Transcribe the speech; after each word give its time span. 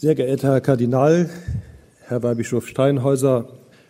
Sehr 0.00 0.14
geehrter 0.14 0.52
Herr 0.52 0.60
Kardinal, 0.60 1.28
Herr 2.02 2.22
Weihbischof 2.22 2.68
Steinhäuser, 2.68 3.48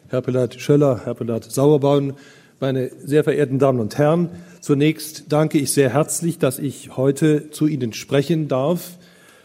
Herr 0.09 0.23
Pelat 0.23 0.59
Schöller, 0.59 1.03
Herr 1.05 1.13
Pelat 1.13 1.45
Sauerborn, 1.45 2.15
meine 2.61 2.91
sehr 3.05 3.25
verehrten 3.25 3.59
Damen 3.59 3.79
und 3.79 3.99
Herren, 3.99 4.31
zunächst 4.63 5.25
danke 5.29 5.59
ich 5.59 5.71
sehr 5.71 5.93
herzlich, 5.93 6.39
dass 6.39 6.59
ich 6.59 6.97
heute 6.97 7.51
zu 7.51 7.67
Ihnen 7.67 7.93
sprechen 7.93 8.49
darf, 8.49 8.93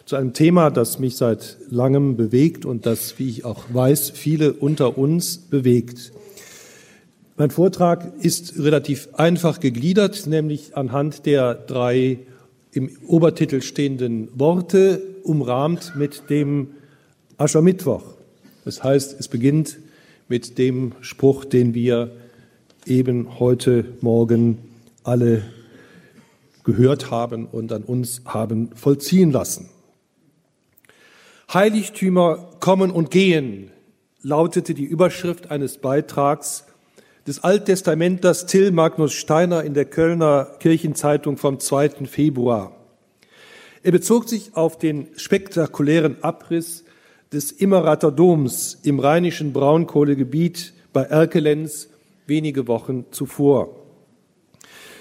zu 0.06 0.16
einem 0.16 0.32
Thema, 0.32 0.70
das 0.70 1.00
mich 1.00 1.18
seit 1.18 1.58
langem 1.70 2.16
bewegt 2.16 2.66
und 2.66 2.86
das, 2.86 3.20
wie 3.20 3.28
ich 3.28 3.44
auch 3.44 3.66
weiß, 3.74 4.12
viele 4.12 4.54
unter 4.54 4.98
uns 4.98 5.40
bewegt. 5.40 6.14
Mein 7.36 7.52
Vortrag 7.52 8.14
ist 8.22 8.58
relativ 8.58 9.10
einfach 9.16 9.60
gegliedert, 9.60 10.28
nämlich 10.28 10.78
anhand 10.78 11.26
der 11.26 11.56
drei 11.56 12.20
im 12.74 12.90
Obertitel 13.08 13.62
stehenden 13.62 14.28
Worte, 14.38 15.02
umrahmt 15.24 15.96
mit 15.96 16.30
dem 16.30 16.70
Aschermittwoch. 17.38 18.04
Das 18.66 18.84
heißt, 18.84 19.20
es 19.20 19.28
beginnt 19.28 19.80
mit 20.28 20.58
dem 20.58 20.94
Spruch, 21.02 21.46
den 21.46 21.74
wir 21.74 22.12
eben 22.86 23.40
heute 23.40 23.86
Morgen 24.02 24.58
alle 25.04 25.44
gehört 26.64 27.12
haben 27.12 27.46
und 27.46 27.72
an 27.72 27.84
uns 27.84 28.22
haben 28.26 28.70
vollziehen 28.76 29.32
lassen. 29.32 29.70
Heiligtümer 31.54 32.50
kommen 32.60 32.90
und 32.90 33.12
gehen, 33.12 33.70
lautete 34.22 34.74
die 34.74 34.86
Überschrift 34.86 35.52
eines 35.52 35.78
Beitrags 35.78 36.66
des 37.26 37.44
Alttestamenters 37.44 38.48
Till 38.48 38.72
Magnus 38.72 39.14
Steiner 39.14 39.64
in 39.64 39.74
der 39.74 39.86
Kölner 39.86 40.58
Kirchenzeitung 40.60 41.38
vom 41.38 41.60
2. 41.60 42.06
Februar. 42.06 42.76
Er 43.82 43.92
bezog 43.92 44.28
sich 44.28 44.56
auf 44.56 44.78
den 44.78 45.08
spektakulären 45.16 46.18
Abriss 46.22 46.84
des 47.32 47.52
Immerater 47.52 48.12
Doms 48.12 48.78
im 48.84 49.00
rheinischen 49.00 49.54
Braunkohlegebiet 49.54 50.74
bei 50.92 51.04
Erkelenz 51.04 51.90
wenige 52.28 52.68
Wochen 52.68 53.06
zuvor. 53.12 53.76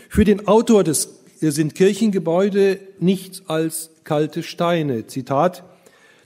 Für 0.09 0.25
den 0.25 0.47
Autor 0.47 0.84
des 0.84 1.19
sind 1.41 1.75
Kirchengebäude 1.75 2.78
nichts 3.00 3.43
als 3.48 3.91
kalte 4.05 4.45
Steine. 4.45 5.09
Zitat, 5.09 5.65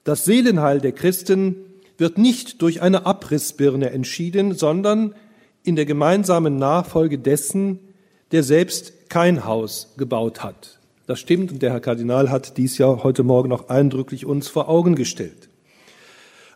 das 0.04 0.26
Seelenheil 0.26 0.80
der 0.80 0.92
Christen 0.92 1.56
wird 1.96 2.18
nicht 2.18 2.60
durch 2.60 2.82
eine 2.82 3.06
Abrissbirne 3.06 3.90
entschieden, 3.90 4.54
sondern 4.54 5.14
in 5.66 5.76
der 5.76 5.84
gemeinsamen 5.84 6.58
Nachfolge 6.58 7.18
dessen, 7.18 7.80
der 8.30 8.42
selbst 8.42 9.08
kein 9.08 9.44
Haus 9.44 9.94
gebaut 9.96 10.42
hat. 10.42 10.78
Das 11.06 11.18
stimmt 11.20 11.52
und 11.52 11.62
der 11.62 11.72
Herr 11.72 11.80
Kardinal 11.80 12.30
hat 12.30 12.56
dies 12.56 12.78
ja 12.78 13.02
heute 13.02 13.22
Morgen 13.22 13.48
noch 13.48 13.68
eindrücklich 13.68 14.26
uns 14.26 14.48
vor 14.48 14.68
Augen 14.68 14.94
gestellt. 14.94 15.48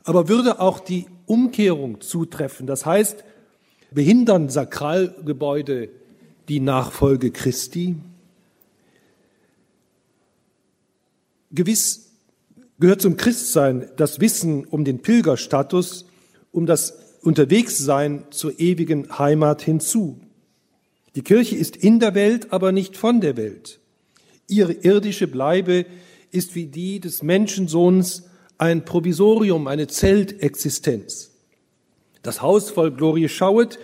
Aber 0.04 0.28
würde 0.28 0.60
auch 0.60 0.80
die 0.80 1.06
Umkehrung 1.26 2.00
zutreffen, 2.00 2.66
das 2.66 2.86
heißt, 2.86 3.24
behindern 3.90 4.48
Sakralgebäude 4.48 5.90
die 6.48 6.60
Nachfolge 6.60 7.30
Christi? 7.30 7.96
Gewiss 11.52 12.12
gehört 12.78 13.02
zum 13.02 13.16
Christsein 13.16 13.88
das 13.96 14.20
Wissen 14.20 14.64
um 14.64 14.84
den 14.84 15.02
Pilgerstatus, 15.02 16.06
um 16.52 16.66
das 16.66 17.09
Unterwegssein 17.22 18.24
zur 18.30 18.58
ewigen 18.58 19.18
Heimat 19.18 19.62
hinzu. 19.62 20.20
Die 21.14 21.22
Kirche 21.22 21.56
ist 21.56 21.76
in 21.76 22.00
der 22.00 22.14
Welt, 22.14 22.52
aber 22.52 22.72
nicht 22.72 22.96
von 22.96 23.20
der 23.20 23.36
Welt. 23.36 23.80
Ihre 24.48 24.72
irdische 24.72 25.26
Bleibe 25.26 25.86
ist 26.30 26.54
wie 26.54 26.66
die 26.66 27.00
des 27.00 27.22
Menschensohns 27.22 28.24
ein 28.58 28.84
Provisorium, 28.84 29.66
eine 29.66 29.86
Zeltexistenz. 29.86 31.30
Das 32.22 32.42
Haus 32.42 32.70
voll 32.70 32.90
Glorie 32.90 33.28
schauet 33.28 33.78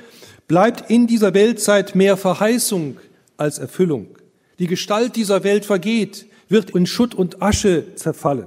bleibt 0.48 0.91
in 0.91 1.06
dieser 1.06 1.34
Weltzeit 1.34 1.95
mehr 1.95 2.17
Verheißung 2.17 2.99
als 3.37 3.59
Erfüllung. 3.59 4.09
Die 4.59 4.66
Gestalt 4.66 5.16
dieser 5.16 5.44
Welt 5.44 5.65
vergeht, 5.65 6.27
wird 6.49 6.71
in 6.71 6.87
Schutt 6.87 7.15
und 7.15 7.43
Asche 7.43 7.94
zerfallen. 7.97 8.47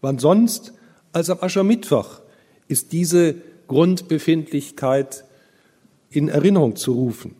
Wann 0.00 0.18
sonst 0.18 0.72
als 1.12 1.30
am 1.30 1.38
Aschermittwoch 1.40 2.20
ist 2.74 2.90
diese 2.90 3.36
Grundbefindlichkeit 3.68 5.22
in 6.10 6.26
Erinnerung 6.28 6.74
zu 6.74 6.92
rufen. 6.92 7.36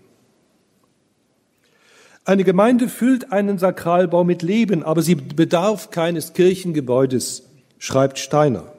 Eine 2.24 2.44
Gemeinde 2.44 2.88
füllt 2.88 3.32
einen 3.32 3.58
Sakralbau 3.58 4.22
mit 4.22 4.42
Leben, 4.42 4.84
aber 4.84 5.02
sie 5.02 5.16
bedarf 5.16 5.90
keines 5.90 6.34
Kirchengebäudes, 6.34 7.48
schreibt 7.78 8.20
Steiner. 8.20 8.72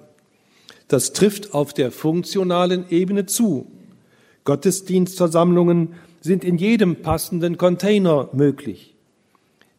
Das 0.88 1.12
trifft 1.12 1.54
auf 1.54 1.74
der 1.74 1.92
funktionalen 1.92 2.86
Ebene 2.90 3.26
zu. 3.26 3.70
Gottesdienstversammlungen 4.46 5.96
sind 6.22 6.46
in 6.46 6.58
jedem 6.58 7.02
passenden 7.02 7.58
Container 7.58 8.30
möglich. 8.32 8.96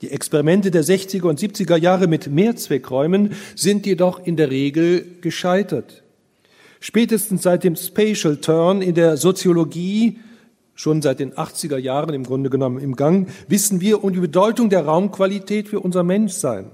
Die 0.03 0.10
Experimente 0.10 0.70
der 0.70 0.84
60er 0.84 1.25
und 1.25 1.41
70er 1.41 1.78
Jahre 1.78 2.06
mit 2.06 2.26
Mehrzweckräumen 2.26 3.32
sind 3.54 3.87
jedoch 3.87 4.26
in 4.26 4.37
der 4.37 4.50
Regel 4.50 5.06
gescheitert. 5.22 6.03
Spätestens 6.81 7.42
seit 7.42 7.64
dem 7.64 7.76
Spatial 7.76 8.37
Turn 8.37 8.82
in 8.82 8.94
der 8.94 9.16
Soziologie, 9.16 10.19
schon 10.75 11.00
seit 11.00 11.20
den 11.20 11.32
80er 11.32 11.78
Jahren 11.78 12.14
im 12.14 12.25
Grunde 12.25 12.50
genommen 12.50 12.78
im 12.78 12.97
Gang, 12.97 13.28
wissen 13.48 13.81
wir 13.81 14.04
um 14.04 14.12
die 14.12 14.20
Bedeutung 14.20 14.69
der 14.69 14.84
Raumqualität 14.84 15.69
für 15.69 15.81
unser 15.81 16.03
Menschsein. 16.03 16.70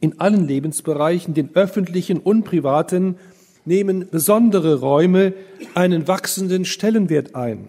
In 0.00 0.18
allen 0.18 0.48
Lebensbereichen, 0.48 1.34
den 1.34 1.54
öffentlichen 1.54 2.18
und 2.18 2.42
privaten, 2.42 3.16
nehmen 3.64 4.08
besondere 4.10 4.80
Räume 4.80 5.34
einen 5.74 6.08
wachsenden 6.08 6.64
Stellenwert 6.64 7.36
ein. 7.36 7.68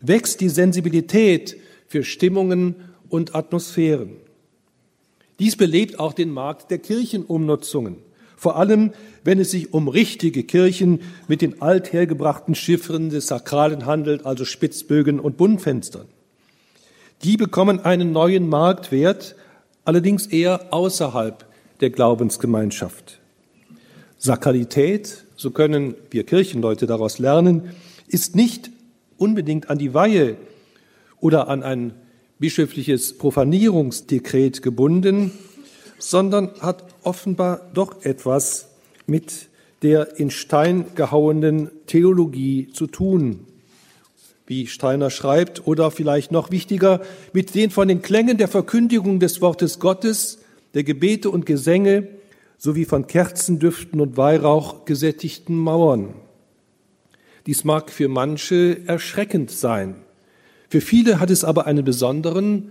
Wächst 0.00 0.40
die 0.40 0.48
Sensibilität 0.48 1.58
für 1.86 2.02
Stimmungen 2.02 2.76
und 3.10 3.34
Atmosphären. 3.34 4.16
Dies 5.38 5.56
belebt 5.56 5.98
auch 5.98 6.14
den 6.14 6.30
Markt 6.30 6.70
der 6.70 6.78
Kirchenumnutzungen 6.78 7.96
vor 8.44 8.56
allem 8.56 8.92
wenn 9.24 9.40
es 9.40 9.50
sich 9.50 9.72
um 9.72 9.88
richtige 9.88 10.44
Kirchen 10.44 11.00
mit 11.28 11.40
den 11.40 11.60
althergebrachten 11.62 12.54
Chiffren 12.54 13.08
des 13.08 13.26
Sakralen 13.26 13.86
handelt, 13.86 14.26
also 14.26 14.44
Spitzbögen 14.44 15.18
und 15.18 15.38
Buntfenstern. 15.38 16.06
Die 17.22 17.38
bekommen 17.38 17.80
einen 17.80 18.12
neuen 18.12 18.48
Marktwert, 18.48 19.34
allerdings 19.84 20.26
eher 20.26 20.72
außerhalb 20.72 21.44
der 21.80 21.90
Glaubensgemeinschaft. 21.90 23.18
Sakralität, 24.18 25.24
so 25.36 25.50
können 25.50 25.94
wir 26.10 26.24
Kirchenleute 26.24 26.86
daraus 26.86 27.18
lernen, 27.18 27.70
ist 28.06 28.36
nicht 28.36 28.70
unbedingt 29.16 29.70
an 29.70 29.78
die 29.78 29.94
Weihe 29.94 30.36
oder 31.20 31.48
an 31.48 31.62
ein 31.62 31.94
bischöfliches 32.38 33.16
Profanierungsdekret 33.16 34.60
gebunden, 34.60 35.32
sondern 35.98 36.50
hat 36.60 36.84
offenbar 37.02 37.70
doch 37.72 38.04
etwas 38.04 38.68
mit 39.06 39.48
der 39.82 40.18
in 40.18 40.30
Stein 40.30 40.86
gehauenen 40.94 41.70
Theologie 41.86 42.70
zu 42.72 42.86
tun, 42.86 43.46
wie 44.46 44.66
Steiner 44.66 45.10
schreibt, 45.10 45.66
oder 45.66 45.90
vielleicht 45.90 46.32
noch 46.32 46.50
wichtiger, 46.50 47.00
mit 47.32 47.54
den 47.54 47.70
von 47.70 47.88
den 47.88 48.02
Klängen 48.02 48.38
der 48.38 48.48
Verkündigung 48.48 49.20
des 49.20 49.40
Wortes 49.40 49.78
Gottes, 49.78 50.38
der 50.74 50.84
Gebete 50.84 51.30
und 51.30 51.46
Gesänge 51.46 52.08
sowie 52.58 52.84
von 52.84 53.06
Kerzendüften 53.06 54.00
und 54.00 54.16
Weihrauch 54.16 54.84
gesättigten 54.86 55.56
Mauern. 55.56 56.14
Dies 57.46 57.64
mag 57.64 57.90
für 57.90 58.08
manche 58.08 58.86
erschreckend 58.86 59.50
sein. 59.50 59.96
Für 60.70 60.80
viele 60.80 61.20
hat 61.20 61.30
es 61.30 61.44
aber 61.44 61.66
einen 61.66 61.84
besonderen 61.84 62.70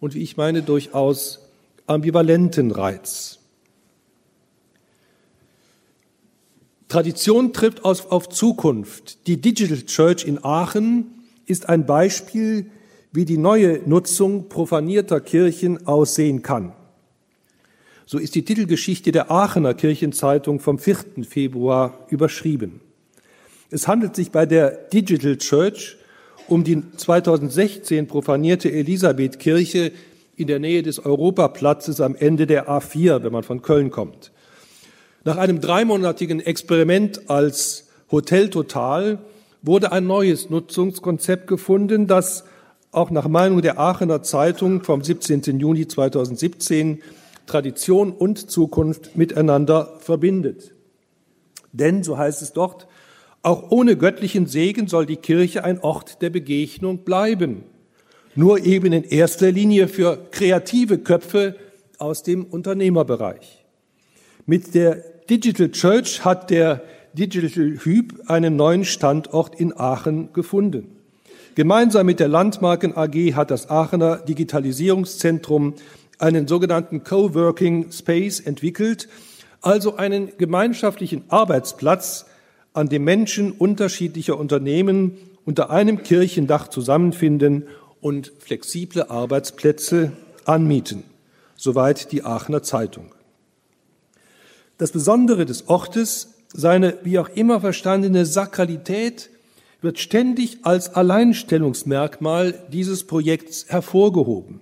und, 0.00 0.14
wie 0.14 0.22
ich 0.22 0.36
meine, 0.36 0.62
durchaus 0.62 1.40
ambivalenten 1.86 2.70
Reiz. 2.70 3.38
Tradition 6.94 7.52
trifft 7.52 7.84
auf, 7.84 8.12
auf 8.12 8.28
Zukunft. 8.28 9.26
Die 9.26 9.40
Digital 9.40 9.78
Church 9.78 10.24
in 10.24 10.44
Aachen 10.44 11.06
ist 11.44 11.68
ein 11.68 11.86
Beispiel, 11.86 12.66
wie 13.10 13.24
die 13.24 13.36
neue 13.36 13.80
Nutzung 13.84 14.48
profanierter 14.48 15.18
Kirchen 15.20 15.88
aussehen 15.88 16.42
kann. 16.42 16.72
So 18.06 18.18
ist 18.18 18.36
die 18.36 18.44
Titelgeschichte 18.44 19.10
der 19.10 19.28
Aachener 19.32 19.74
Kirchenzeitung 19.74 20.60
vom 20.60 20.78
4. 20.78 21.24
Februar 21.28 22.06
überschrieben. 22.10 22.80
Es 23.70 23.88
handelt 23.88 24.14
sich 24.14 24.30
bei 24.30 24.46
der 24.46 24.70
Digital 24.70 25.36
Church 25.38 25.96
um 26.46 26.62
die 26.62 26.80
2016 26.96 28.06
profanierte 28.06 28.70
Elisabethkirche 28.70 29.90
in 30.36 30.46
der 30.46 30.60
Nähe 30.60 30.84
des 30.84 31.04
Europaplatzes 31.04 32.00
am 32.00 32.14
Ende 32.14 32.46
der 32.46 32.68
A4, 32.68 33.24
wenn 33.24 33.32
man 33.32 33.42
von 33.42 33.62
Köln 33.62 33.90
kommt. 33.90 34.30
Nach 35.26 35.38
einem 35.38 35.62
dreimonatigen 35.62 36.40
Experiment 36.40 37.30
als 37.30 37.88
Hotel 38.12 38.50
Total 38.50 39.18
wurde 39.62 39.90
ein 39.90 40.06
neues 40.06 40.50
Nutzungskonzept 40.50 41.46
gefunden, 41.46 42.06
das 42.06 42.44
auch 42.92 43.10
nach 43.10 43.26
Meinung 43.26 43.62
der 43.62 43.78
Aachener 43.78 44.22
Zeitung 44.22 44.84
vom 44.84 45.02
17. 45.02 45.40
Juni 45.58 45.88
2017 45.88 47.02
Tradition 47.46 48.12
und 48.12 48.50
Zukunft 48.50 49.16
miteinander 49.16 49.94
verbindet. 49.98 50.74
Denn, 51.72 52.02
so 52.02 52.18
heißt 52.18 52.42
es 52.42 52.52
dort, 52.52 52.86
auch 53.42 53.70
ohne 53.70 53.96
göttlichen 53.96 54.46
Segen 54.46 54.88
soll 54.88 55.06
die 55.06 55.16
Kirche 55.16 55.64
ein 55.64 55.78
Ort 55.78 56.20
der 56.20 56.28
Begegnung 56.28 56.98
bleiben. 56.98 57.64
Nur 58.34 58.62
eben 58.62 58.92
in 58.92 59.04
erster 59.04 59.50
Linie 59.50 59.88
für 59.88 60.18
kreative 60.30 60.98
Köpfe 60.98 61.56
aus 61.96 62.22
dem 62.22 62.44
Unternehmerbereich. 62.44 63.64
Mit 64.44 64.74
der 64.74 65.13
Digital 65.30 65.70
Church 65.70 66.22
hat 66.22 66.50
der 66.50 66.82
Digital 67.14 67.78
Hüb 67.78 68.12
einen 68.26 68.56
neuen 68.56 68.84
Standort 68.84 69.58
in 69.58 69.74
Aachen 69.74 70.34
gefunden. 70.34 70.96
Gemeinsam 71.54 72.04
mit 72.04 72.20
der 72.20 72.28
Landmarken 72.28 72.94
AG 72.94 73.34
hat 73.34 73.50
das 73.50 73.70
Aachener 73.70 74.18
Digitalisierungszentrum 74.18 75.76
einen 76.18 76.46
sogenannten 76.46 77.04
Coworking 77.04 77.90
Space 77.90 78.38
entwickelt, 78.38 79.08
also 79.62 79.96
einen 79.96 80.36
gemeinschaftlichen 80.36 81.24
Arbeitsplatz, 81.28 82.26
an 82.74 82.90
dem 82.90 83.04
Menschen 83.04 83.52
unterschiedlicher 83.52 84.38
Unternehmen 84.38 85.16
unter 85.46 85.70
einem 85.70 86.02
Kirchendach 86.02 86.68
zusammenfinden 86.68 87.64
und 88.02 88.30
flexible 88.40 89.04
Arbeitsplätze 89.08 90.12
anmieten. 90.44 91.04
Soweit 91.56 92.12
die 92.12 92.24
Aachener 92.24 92.62
Zeitung. 92.62 93.14
Das 94.76 94.90
Besondere 94.90 95.46
des 95.46 95.68
Ortes, 95.68 96.34
seine 96.52 96.98
wie 97.04 97.20
auch 97.20 97.28
immer 97.28 97.60
verstandene 97.60 98.26
Sakralität, 98.26 99.30
wird 99.82 100.00
ständig 100.00 100.58
als 100.62 100.94
Alleinstellungsmerkmal 100.94 102.54
dieses 102.72 103.04
Projekts 103.04 103.66
hervorgehoben. 103.68 104.60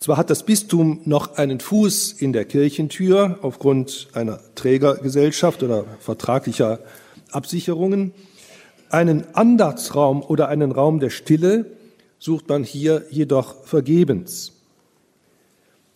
Zwar 0.00 0.16
hat 0.16 0.30
das 0.30 0.44
Bistum 0.44 1.00
noch 1.04 1.36
einen 1.36 1.60
Fuß 1.60 2.12
in 2.12 2.32
der 2.32 2.44
Kirchentür 2.44 3.38
aufgrund 3.42 4.08
einer 4.12 4.40
Trägergesellschaft 4.54 5.62
oder 5.62 5.84
vertraglicher 6.00 6.80
Absicherungen, 7.30 8.12
einen 8.90 9.24
Andachtsraum 9.34 10.22
oder 10.22 10.48
einen 10.48 10.72
Raum 10.72 11.00
der 11.00 11.10
Stille 11.10 11.66
sucht 12.18 12.48
man 12.48 12.64
hier 12.64 13.04
jedoch 13.10 13.64
vergebens. 13.64 14.55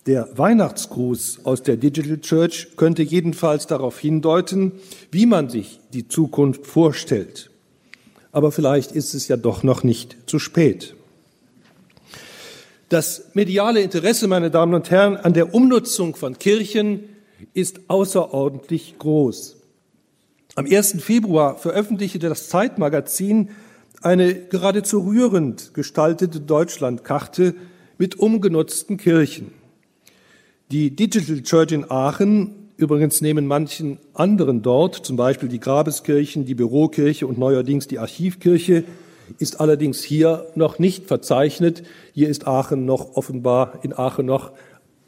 Der 0.07 0.29
Weihnachtsgruß 0.37 1.41
aus 1.45 1.61
der 1.63 1.77
Digital 1.77 2.19
Church 2.19 2.69
könnte 2.75 3.03
jedenfalls 3.03 3.67
darauf 3.67 3.99
hindeuten, 3.99 4.73
wie 5.11 5.25
man 5.25 5.49
sich 5.49 5.79
die 5.93 6.07
Zukunft 6.07 6.65
vorstellt 6.65 7.51
aber 8.31 8.51
vielleicht 8.51 8.91
ist 8.91 9.13
es 9.13 9.27
ja 9.27 9.37
doch 9.37 9.63
noch 9.63 9.83
nicht 9.83 10.17
zu 10.25 10.39
spät. 10.39 10.95
Das 12.89 13.29
mediale 13.33 13.81
Interesse, 13.81 14.27
meine 14.27 14.51
Damen 14.51 14.73
und 14.73 14.91
Herren, 14.91 15.17
an 15.17 15.33
der 15.33 15.53
Umnutzung 15.53 16.15
von 16.15 16.37
Kirchen 16.37 17.03
ist 17.53 17.81
außerordentlich 17.87 18.95
groß. 18.99 19.57
Am 20.55 20.65
1. 20.65 20.97
Februar 21.01 21.57
veröffentlichte 21.57 22.19
das 22.19 22.49
Zeitmagazin 22.49 23.49
eine 24.01 24.33
geradezu 24.33 24.99
rührend 24.99 25.73
gestaltete 25.73 26.41
Deutschlandkarte 26.41 27.55
mit 27.97 28.19
umgenutzten 28.19 28.97
Kirchen. 28.97 29.53
Die 30.71 30.95
Digital 30.95 31.41
Church 31.43 31.73
in 31.73 31.91
Aachen 31.91 32.61
Übrigens 32.81 33.21
nehmen 33.21 33.45
manchen 33.45 33.99
anderen 34.15 34.63
dort, 34.63 34.95
zum 34.95 35.15
Beispiel 35.15 35.49
die 35.49 35.59
Grabeskirchen, 35.59 36.45
die 36.45 36.55
Bürokirche 36.55 37.27
und 37.27 37.37
neuerdings 37.37 37.87
die 37.87 37.99
Archivkirche, 37.99 38.85
ist 39.37 39.59
allerdings 39.59 40.01
hier 40.01 40.47
noch 40.55 40.79
nicht 40.79 41.05
verzeichnet. 41.05 41.83
Hier 42.13 42.27
ist 42.27 42.47
Aachen 42.47 42.85
noch 42.85 43.15
offenbar, 43.15 43.81
in 43.83 43.93
Aachen 43.93 44.25
noch 44.25 44.51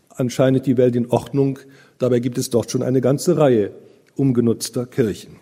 anscheinend 0.09 0.67
die 0.67 0.77
Welt 0.77 0.95
in 0.95 1.09
Ordnung. 1.09 1.57
Dabei 1.97 2.19
gibt 2.19 2.37
es 2.37 2.51
dort 2.51 2.69
schon 2.69 2.83
eine 2.83 3.01
ganze 3.01 3.37
Reihe 3.37 3.71
umgenutzter 4.15 4.85
Kirchen. 4.85 5.37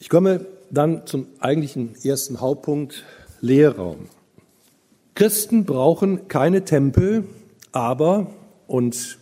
Ich 0.00 0.08
komme 0.08 0.46
dann 0.68 1.06
zum 1.06 1.28
eigentlichen 1.38 1.94
ersten 2.02 2.40
Hauptpunkt, 2.40 3.04
Lehrraum. 3.40 4.08
Christen 5.14 5.64
brauchen 5.64 6.26
keine 6.26 6.64
Tempel, 6.64 7.22
aber, 7.70 8.32
und 8.66 9.18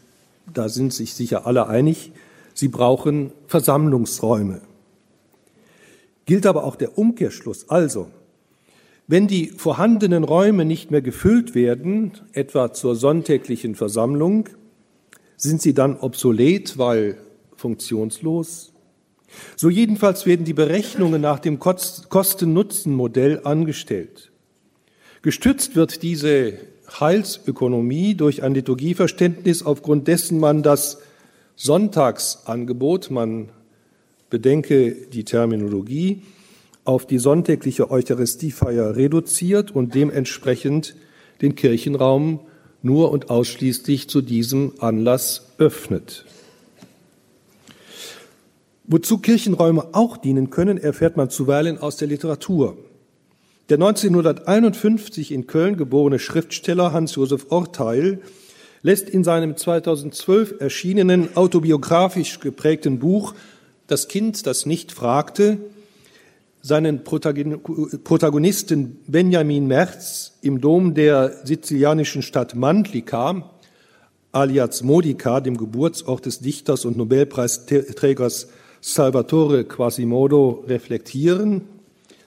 da 0.53 0.69
sind 0.69 0.93
sich 0.93 1.15
sicher 1.15 1.47
alle 1.47 1.67
einig, 1.69 2.13
sie 2.53 2.69
brauchen 2.69 3.33
Versammlungsräume. 3.47 4.61
Gilt 6.27 6.47
aber 6.47 6.65
auch 6.65 6.77
der 6.77 6.97
Umkehrschluss. 6.97 7.69
Also, 7.69 8.09
wenn 9.07 9.27
die 9.27 9.49
vorhandenen 9.49 10.25
Räume 10.25 10.65
nicht 10.65 10.91
mehr 10.91 11.03
gefüllt 11.03 11.55
werden, 11.55 12.13
etwa 12.33 12.73
zur 12.73 12.97
sonntäglichen 12.97 13.75
Versammlung, 13.75 14.49
sind 15.37 15.61
sie 15.61 15.75
dann 15.75 15.97
obsolet, 15.99 16.79
weil 16.79 17.19
funktionslos? 17.57 18.73
So 19.57 19.69
jedenfalls 19.69 20.27
werden 20.27 20.45
die 20.45 20.55
Berechnungen 20.55 21.21
nach 21.21 21.41
dem 21.41 21.59
Kosten-Nutzen-Modell 21.59 23.41
angestellt. 23.45 24.31
Gestützt 25.23 25.75
wird 25.75 26.03
diese 26.03 26.55
Heilsökonomie 26.89 28.15
durch 28.15 28.43
ein 28.43 28.55
Liturgieverständnis, 28.55 29.63
aufgrund 29.63 30.09
dessen 30.09 30.39
man 30.39 30.63
das 30.63 30.99
Sonntagsangebot, 31.57 33.11
man 33.11 33.49
bedenke 34.31 34.93
die 35.13 35.25
Terminologie, 35.25 36.23
auf 36.85 37.07
die 37.07 37.19
sonntägliche 37.19 37.91
Eucharistiefeier 37.91 38.97
reduziert 38.97 39.71
und 39.71 39.95
dementsprechend 39.95 40.97
den 41.41 41.55
Kirchenraum 41.55 42.41
nur 42.83 43.11
und 43.11 43.31
ausschließlich 43.31 44.09
zu 44.09 44.21
diesem 44.21 44.73
Anlass 44.79 45.53
öffnet. 45.59 46.27
Wozu 48.87 49.19
Kirchenräume 49.19 49.89
auch 49.93 50.19
dienen 50.19 50.51
können, 50.51 50.77
erfährt 50.77 51.17
man 51.17 51.31
zuweilen 51.31 51.79
aus 51.79 51.97
der 51.97 52.09
Literatur. 52.09 52.77
Der 53.71 53.77
1951 53.77 55.33
in 55.33 55.47
Köln 55.47 55.79
geborene 55.79 56.19
Schriftsteller 56.19 56.93
Hans-Josef 56.93 57.47
Orteil 57.49 58.21
lässt 58.83 59.09
in 59.09 59.25
seinem 59.25 59.57
2012 59.57 60.57
erschienenen 60.61 61.35
autobiografisch 61.35 62.41
geprägten 62.41 62.99
Buch 62.99 63.35
Das 63.87 64.09
Kind, 64.09 64.47
das 64.47 64.67
nicht 64.67 64.93
fragte, 64.93 65.57
seinen 66.61 67.05
Protagonisten 67.05 68.99
Benjamin 69.07 69.67
Merz 69.67 70.35
im 70.43 70.61
Dom 70.61 70.93
der 70.93 71.33
sizilianischen 71.45 72.21
Stadt 72.21 72.55
Mantlica, 72.55 73.51
alias 74.33 74.83
Modica, 74.83 75.41
dem 75.41 75.57
Geburtsort 75.57 76.27
des 76.27 76.41
Dichters 76.41 76.85
und 76.85 76.99
Nobelpreisträgers 76.99 78.49
Salvatore 78.83 79.65
Quasimodo, 79.65 80.65
reflektieren 80.69 81.63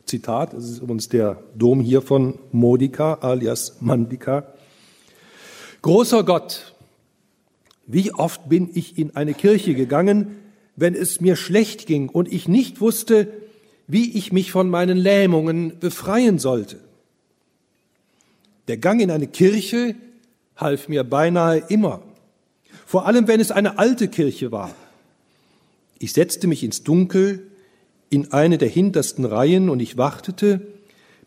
Zitat, 0.08 0.54
das 0.54 0.64
ist 0.64 0.80
übrigens 0.80 1.10
der 1.10 1.44
Dom 1.56 1.82
hier 1.82 2.02
von 2.02 2.40
Modica 2.52 3.16
alias 3.16 3.78
Mandika. 3.82 4.54
Großer 5.82 6.24
Gott, 6.24 6.74
wie 7.86 8.14
oft 8.14 8.50
bin 8.50 8.70
ich 8.74 8.98
in 8.98 9.16
eine 9.16 9.34
Kirche 9.34 9.76
gegangen, 9.76 10.38
wenn 10.76 10.94
es 10.94 11.22
mir 11.22 11.36
schlecht 11.36 11.88
ging 11.88 12.10
und 12.10 12.32
ich 12.32 12.48
nicht 12.48 12.82
wusste, 12.82 13.32
wie 13.88 14.18
ich 14.18 14.32
mich 14.32 14.52
von 14.52 14.70
meinen 14.70 14.98
Lähmungen 14.98 15.80
befreien 15.80 16.40
sollte. 16.40 16.80
Der 18.68 18.78
Gang 18.78 19.02
in 19.02 19.12
eine 19.12 19.28
Kirche 19.28 19.96
half 20.56 20.88
mir 20.88 21.04
beinahe 21.04 21.64
immer, 21.70 22.02
vor 22.86 23.06
allem 23.06 23.28
wenn 23.28 23.40
es 23.40 23.52
eine 23.52 23.78
alte 23.80 24.08
Kirche 24.08 24.52
war. 24.52 24.74
Ich 26.00 26.14
setzte 26.14 26.48
mich 26.48 26.64
ins 26.64 26.84
Dunkel, 26.84 27.52
in 28.10 28.32
eine 28.32 28.58
der 28.58 28.70
hintersten 28.70 29.26
Reihen 29.26 29.70
und 29.70 29.80
ich 29.80 29.98
wartete, 29.98 30.62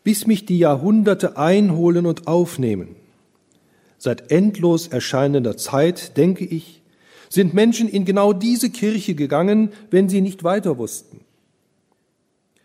bis 0.03 0.25
mich 0.25 0.45
die 0.45 0.57
Jahrhunderte 0.57 1.37
einholen 1.37 2.05
und 2.05 2.27
aufnehmen. 2.27 2.95
Seit 3.97 4.31
endlos 4.31 4.87
erscheinender 4.87 5.57
Zeit, 5.57 6.17
denke 6.17 6.43
ich, 6.43 6.81
sind 7.29 7.53
Menschen 7.53 7.87
in 7.87 8.03
genau 8.03 8.33
diese 8.33 8.69
Kirche 8.69 9.15
gegangen, 9.15 9.71
wenn 9.89 10.09
sie 10.09 10.21
nicht 10.21 10.43
weiter 10.43 10.77
wussten. 10.77 11.21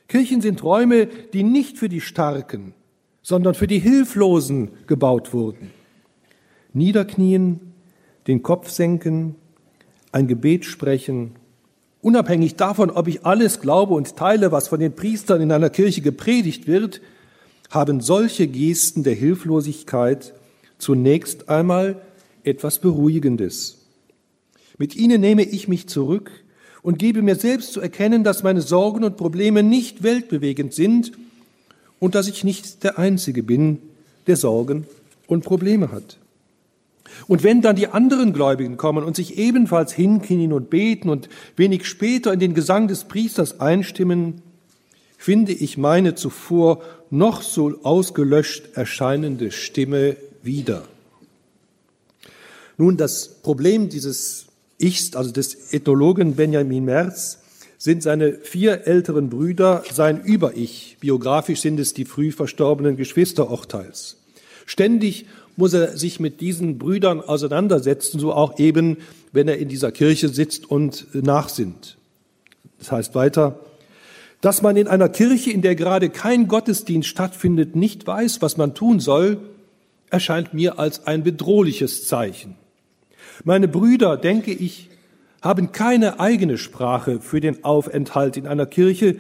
Kirchen 0.09 0.41
sind 0.41 0.63
Räume, 0.63 1.07
die 1.07 1.43
nicht 1.43 1.79
für 1.79 1.89
die 1.89 2.01
Starken, 2.01 2.75
sondern 3.23 3.55
für 3.55 3.67
die 3.67 3.79
Hilflosen 3.79 4.71
gebaut 4.87 5.33
wurden. 5.33 5.71
Niederknien, 6.73 7.61
den 8.27 8.43
Kopf 8.43 8.71
senken, 8.71 9.37
ein 10.13 10.27
Gebet 10.27 10.65
sprechen 10.65 11.33
Unabhängig 12.07 12.55
davon, 12.55 12.91
ob 12.91 13.09
ich 13.09 13.27
alles 13.27 13.59
glaube 13.59 13.95
und 13.95 14.15
teile, 14.15 14.53
was 14.53 14.69
von 14.69 14.79
den 14.79 14.95
Priestern 14.95 15.41
in 15.41 15.51
einer 15.51 15.71
Kirche 15.71 16.03
gepredigt 16.03 16.69
wird, 16.69 17.01
haben 17.69 18.01
solche 18.01 18.47
Gesten 18.47 19.03
der 19.03 19.15
Hilflosigkeit 19.15 20.33
zunächst 20.79 21.49
einmal 21.49 22.01
etwas 22.45 22.79
Beruhigendes. 22.79 23.79
Mit 24.79 24.95
ihnen 24.95 25.21
nehme 25.21 25.43
ich 25.43 25.67
mich 25.67 25.89
zurück 25.89 26.31
und 26.81 27.01
gebe 27.01 27.23
mir 27.23 27.35
selbst 27.35 27.73
zu 27.73 27.81
erkennen, 27.81 28.23
dass 28.23 28.45
meine 28.45 28.63
Sorgen 28.63 29.03
und 29.03 29.17
Probleme 29.17 29.65
nicht 29.65 30.05
weltbewegend 30.05 30.75
sind 30.75 31.11
und 31.99 32.15
dass 32.15 32.29
ich 32.29 32.45
nicht 32.45 32.85
der 32.85 33.01
Einzige 33.01 33.43
bin, 33.43 33.81
der 34.29 34.37
Sorgen 34.37 34.87
und 35.27 35.43
Probleme 35.43 35.91
hat. 35.91 36.19
Und 37.27 37.43
wenn 37.43 37.63
dann 37.63 37.77
die 37.77 37.89
anderen 37.89 38.33
Gläubigen 38.33 38.77
kommen 38.77 39.05
und 39.05 39.17
sich 39.17 39.39
ebenfalls 39.39 39.93
hinknien 39.93 40.53
und 40.53 40.71
beten 40.71 41.09
und 41.09 41.29
wenig 41.57 41.87
später 41.87 42.33
in 42.33 42.41
den 42.41 42.55
Gesang 42.55 42.89
des 42.89 43.05
Priesters 43.05 43.61
einstimmen, 43.61 44.43
finde 45.19 45.53
ich 45.53 45.79
meine 45.79 46.15
zuvor 46.15 46.83
noch 47.11 47.43
so 47.43 47.79
ausgelöscht 47.83 48.77
erscheinende 48.77 49.51
Stimme 49.51 50.17
wieder. 50.43 50.85
Nun, 52.79 52.97
das 52.97 53.29
Problem 53.43 53.89
dieses 53.89 54.47
Ichs, 54.79 55.17
also 55.17 55.33
des 55.33 55.73
Ethnologen 55.73 56.37
Benjamin 56.37 56.85
Merz, 56.85 57.39
sind 57.79 58.03
seine 58.03 58.35
vier 58.35 58.87
älteren 58.87 59.31
Brüder 59.31 59.85
sein 59.91 60.23
Über-Ich. 60.23 60.97
Biografisch 61.01 61.61
sind 61.61 61.79
es 61.81 61.95
die 61.95 62.05
früh 62.05 62.33
verstorbenen 62.33 62.97
Geschwister 62.97 63.51
Ochteils. 63.51 64.17
Ständig 64.67 65.27
muss 65.57 65.73
er 65.73 65.97
sich 65.97 66.21
mit 66.21 66.41
diesen 66.41 66.79
Brüdern 66.79 67.21
auseinandersetzen, 67.21 68.21
so 68.21 68.33
auch 68.33 68.59
eben, 68.59 68.99
wenn 69.33 69.49
er 69.49 69.59
in 69.59 69.69
dieser 69.69 69.91
Kirche 69.93 70.29
sitzt 70.29 70.71
und 70.71 71.07
nachsinnt. 71.15 71.97
Das 72.79 72.93
heißt 72.93 73.15
weiter, 73.15 73.59
dass 74.41 74.63
man 74.63 74.77
in 74.77 74.87
einer 74.87 75.09
Kirche, 75.09 75.51
in 75.51 75.63
der 75.63 75.75
gerade 75.75 76.11
kein 76.11 76.47
Gottesdienst 76.47 77.09
stattfindet, 77.09 77.75
nicht 77.75 78.07
weiß, 78.07 78.43
was 78.43 78.57
man 78.57 78.75
tun 78.75 79.01
soll, 79.01 79.39
erscheint 80.11 80.55
mir 80.55 80.79
als 80.79 81.07
ein 81.07 81.23
bedrohliches 81.23 82.07
Zeichen. 82.07 82.55
Meine 83.45 83.69
Brüder, 83.69 84.17
denke 84.17 84.53
ich, 84.53 84.91
haben 85.43 85.73
keine 85.73 86.21
eigene 86.21 86.59
Sprache 86.59 87.21
für 87.21 87.41
den 87.41 87.65
Aufenthalt 87.65 88.37
in 88.37 88.47
einer 88.47 88.67
Kirche, 88.67 89.17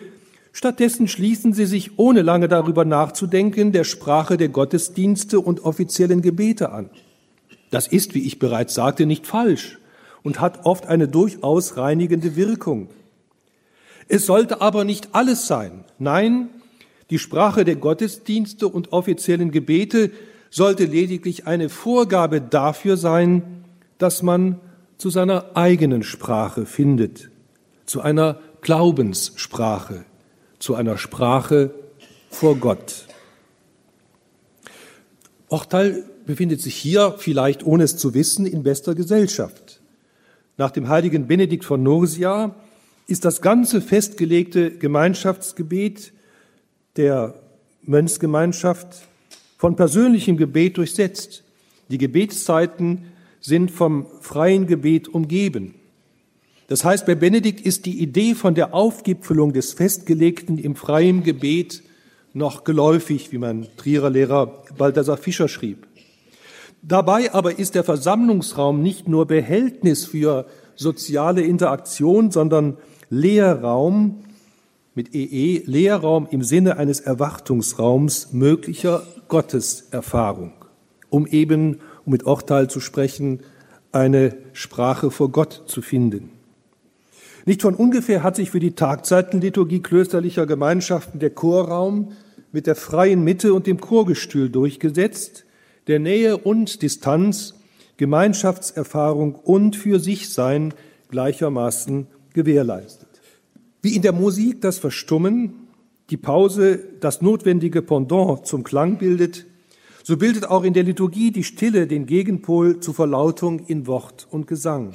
stattdessen 0.56 1.06
schließen 1.06 1.52
sie 1.52 1.66
sich, 1.66 1.98
ohne 1.98 2.22
lange 2.22 2.48
darüber 2.48 2.86
nachzudenken, 2.86 3.72
der 3.72 3.84
Sprache 3.84 4.38
der 4.38 4.48
Gottesdienste 4.48 5.38
und 5.38 5.66
offiziellen 5.66 6.22
Gebete 6.22 6.72
an. 6.72 6.88
Das 7.70 7.86
ist, 7.86 8.14
wie 8.14 8.26
ich 8.26 8.38
bereits 8.38 8.72
sagte, 8.72 9.04
nicht 9.04 9.26
falsch 9.26 9.78
und 10.22 10.40
hat 10.40 10.64
oft 10.64 10.86
eine 10.86 11.08
durchaus 11.08 11.76
reinigende 11.76 12.36
Wirkung. 12.36 12.88
Es 14.08 14.25
sollte 14.25 14.62
aber 14.62 14.84
nicht 14.84 15.10
alles 15.12 15.46
sein. 15.46 15.84
Nein, 15.98 16.48
die 17.10 17.18
Sprache 17.18 17.66
der 17.66 17.76
Gottesdienste 17.76 18.66
und 18.66 18.94
offiziellen 18.94 19.50
Gebete 19.50 20.10
sollte 20.48 20.86
lediglich 20.86 21.46
eine 21.46 21.68
Vorgabe 21.68 22.40
dafür 22.40 22.96
sein, 22.96 23.42
dass 23.98 24.22
man 24.22 24.58
zu 24.96 25.10
seiner 25.10 25.50
eigenen 25.54 26.02
Sprache 26.02 26.64
findet, 26.64 27.30
zu 27.84 28.00
einer 28.00 28.40
Glaubenssprache, 28.62 30.06
zu 30.58 30.75
einer 30.75 30.98
Sprache 30.98 31.70
vor 32.30 32.56
Gott. 32.56 33.06
Ortal 35.48 36.04
befindet 36.26 36.60
sich 36.60 36.75
hier, 36.75 37.14
vielleicht 37.18 37.64
ohne 37.64 37.84
es 37.84 37.96
zu 37.96 38.14
wissen, 38.14 38.46
in 38.46 38.62
bester 38.62 38.94
Gesellschaft. 38.94 39.80
Nach 40.56 40.70
dem 40.70 40.88
heiligen 40.88 41.26
Benedikt 41.26 41.64
von 41.64 41.82
Nursia 41.82 42.54
ist 43.06 43.25
das 43.25 43.40
ganze 43.40 43.80
festgelegte 43.80 44.72
Gemeinschaftsgebet 44.72 46.12
der 46.96 47.34
Mönchsgemeinschaft 47.82 48.88
von 49.56 49.76
persönlichem 49.76 50.36
Gebet 50.36 50.76
durchsetzt. 50.76 51.44
Die 51.88 51.98
Gebetszeiten 51.98 53.04
sind 53.40 53.70
vom 53.70 54.06
freien 54.20 54.66
Gebet 54.66 55.06
umgeben. 55.06 55.75
Das 56.68 56.85
heißt, 56.85 57.06
bei 57.06 57.14
Benedikt 57.14 57.61
ist 57.61 57.87
die 57.87 58.00
Idee 58.00 58.35
von 58.35 58.54
der 58.54 58.75
Aufgipfelung 58.75 59.52
des 59.52 59.73
Festgelegten 59.73 60.58
im 60.58 60.75
freien 60.75 61.23
Gebet 61.23 61.82
noch 62.32 62.64
geläufig, 62.64 63.30
wie 63.32 63.38
mein 63.38 63.68
Trierer 63.76 64.11
Lehrer 64.11 64.64
Balthasar 64.76 65.16
Fischer 65.16 65.49
schrieb. 65.49 65.87
Dabei 66.82 67.32
aber 67.32 67.58
ist 67.58 67.75
der 67.75 67.85
Versammlungsraum 67.85 68.82
nicht 68.82 69.08
nur 69.08 69.26
Behältnis 69.26 70.04
für 70.04 70.46
soziale 70.75 71.42
Interaktion, 71.42 72.30
sondern 72.30 72.76
Lehrraum 73.11 74.25
mit 74.94 75.14
EE, 75.14 75.62
Lehrraum 75.66 76.26
im 76.30 76.42
Sinne 76.42 76.76
eines 76.78 77.00
Erwartungsraums 77.00 78.32
möglicher 78.32 79.02
Gotteserfahrung, 79.28 80.52
um 81.11 81.26
eben 81.26 81.80
um 82.04 82.12
mit 82.12 82.25
Urteil 82.25 82.68
zu 82.68 82.80
sprechen, 82.80 83.40
eine 83.92 84.37
Sprache 84.52 85.11
vor 85.11 85.30
Gott 85.30 85.64
zu 85.66 85.80
finden. 85.80 86.36
Nicht 87.47 87.62
von 87.62 87.76
ungefähr 87.76 88.25
hat 88.25 88.35
sich 88.35 88.50
für 88.50 88.59
die 88.59 88.73
Tagzeitenliturgie 88.73 89.81
klösterlicher 89.81 90.47
Gemeinschaften 90.47 91.21
der 91.21 91.31
Chorraum 91.31 92.11
mit 92.50 92.67
der 92.67 92.75
freien 92.75 93.23
Mitte 93.23 93.55
und 93.55 93.69
dem 93.69 93.81
Chorgestühl 93.81 94.50
durchgesetzt, 94.50 95.45
der 95.87 96.00
Nähe 96.00 96.38
und 96.38 96.83
Distanz, 96.83 97.55
Gemeinschaftserfahrung 97.99 99.37
und 99.37 99.76
für 99.76 100.00
sich 100.00 100.29
sein 100.31 100.75
gleichermaßen 101.09 102.09
gewährleistet. 102.35 103.09
Wie 103.81 103.95
in 103.95 104.03
der 104.03 104.12
Musik 104.12 104.61
das 104.61 104.79
Verstummen, 104.79 105.69
die 106.11 106.17
Pause 106.17 106.81
das 106.99 107.23
notwendige 107.23 107.81
Pendant 107.81 108.45
zum 108.45 108.65
Klang 108.65 108.99
bildet, 108.99 109.47
so 110.03 110.17
bildet 110.17 110.47
auch 110.47 110.65
in 110.65 110.75
der 110.75 110.83
Liturgie 110.83 111.31
die 111.31 111.45
Stille 111.45 111.87
den 111.87 112.07
Gegenpol 112.07 112.81
zur 112.81 112.95
Verlautung 112.95 113.61
in 113.67 113.87
Wort 113.87 114.26
und 114.33 114.49
Gesang. 114.49 114.95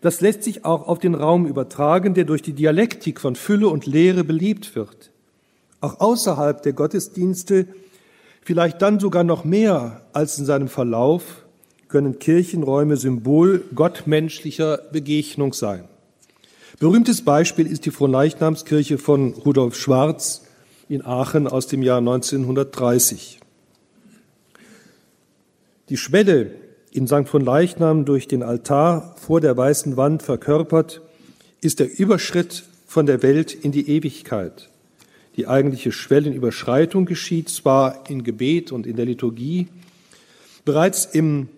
Das 0.00 0.20
lässt 0.20 0.42
sich 0.42 0.64
auch 0.64 0.86
auf 0.88 0.98
den 0.98 1.14
Raum 1.14 1.46
übertragen, 1.46 2.14
der 2.14 2.24
durch 2.24 2.42
die 2.42 2.52
Dialektik 2.52 3.20
von 3.20 3.36
Fülle 3.36 3.68
und 3.68 3.86
Lehre 3.86 4.24
belebt 4.24 4.76
wird. 4.76 5.10
Auch 5.80 6.00
außerhalb 6.00 6.62
der 6.62 6.72
Gottesdienste, 6.72 7.66
vielleicht 8.42 8.82
dann 8.82 9.00
sogar 9.00 9.24
noch 9.24 9.44
mehr 9.44 10.02
als 10.12 10.38
in 10.38 10.44
seinem 10.44 10.68
Verlauf, 10.68 11.44
können 11.88 12.18
Kirchenräume 12.18 12.96
Symbol 12.96 13.64
gottmenschlicher 13.74 14.78
Begegnung 14.92 15.52
sein. 15.52 15.84
Berühmtes 16.78 17.22
Beispiel 17.22 17.66
ist 17.66 17.86
die 17.86 17.90
Fronleichnamskirche 17.90 18.98
von 18.98 19.32
Rudolf 19.32 19.76
Schwarz 19.76 20.42
in 20.88 21.04
Aachen 21.04 21.46
aus 21.46 21.68
dem 21.68 21.82
Jahr 21.82 21.98
1930. 21.98 23.40
Die 25.88 25.96
Schwelle 25.96 26.50
in 26.96 27.06
St. 27.06 27.28
von 27.28 27.44
Leichnam 27.44 28.06
durch 28.06 28.26
den 28.26 28.42
Altar 28.42 29.14
vor 29.18 29.42
der 29.42 29.54
weißen 29.54 29.98
Wand 29.98 30.22
verkörpert, 30.22 31.02
ist 31.60 31.78
der 31.78 31.98
Überschritt 31.98 32.64
von 32.86 33.04
der 33.04 33.22
Welt 33.22 33.52
in 33.52 33.70
die 33.70 33.90
Ewigkeit. 33.90 34.70
Die 35.36 35.46
eigentliche 35.46 35.92
Schwellenüberschreitung 35.92 37.04
geschieht 37.04 37.50
zwar 37.50 38.08
in 38.08 38.24
Gebet 38.24 38.72
und 38.72 38.86
in 38.86 38.96
der 38.96 39.04
Liturgie. 39.04 39.68
Bereits 40.64 41.04
im 41.04 41.48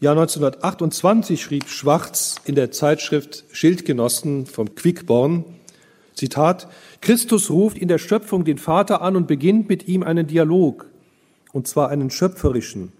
Jahr 0.00 0.14
1928 0.14 1.42
schrieb 1.42 1.68
Schwarz 1.68 2.36
in 2.46 2.54
der 2.54 2.70
Zeitschrift 2.70 3.44
Schildgenossen 3.52 4.46
vom 4.46 4.74
Quickborn, 4.74 5.44
Zitat, 6.14 6.68
Christus 7.02 7.50
ruft 7.50 7.76
in 7.76 7.88
der 7.88 7.98
Schöpfung 7.98 8.44
den 8.44 8.56
Vater 8.56 9.02
an 9.02 9.16
und 9.16 9.26
beginnt 9.26 9.68
mit 9.68 9.88
ihm 9.88 10.02
einen 10.02 10.26
Dialog, 10.26 10.86
und 11.52 11.68
zwar 11.68 11.90
einen 11.90 12.10
schöpferischen, 12.10 12.92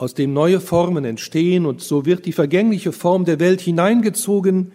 aus 0.00 0.14
dem 0.14 0.32
neue 0.32 0.60
Formen 0.60 1.04
entstehen 1.04 1.66
und 1.66 1.82
so 1.82 2.06
wird 2.06 2.24
die 2.24 2.32
vergängliche 2.32 2.90
Form 2.90 3.26
der 3.26 3.38
Welt 3.38 3.60
hineingezogen 3.60 4.72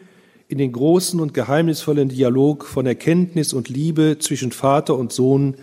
in 0.47 0.59
den 0.59 0.71
großen 0.71 1.19
und 1.19 1.33
geheimnisvollen 1.33 2.09
Dialog 2.09 2.63
von 2.63 2.85
Erkenntnis 2.85 3.51
und 3.51 3.67
Liebe 3.67 4.17
zwischen 4.19 4.51
Vater 4.51 4.95
und 4.95 5.11
Sohn 5.11 5.55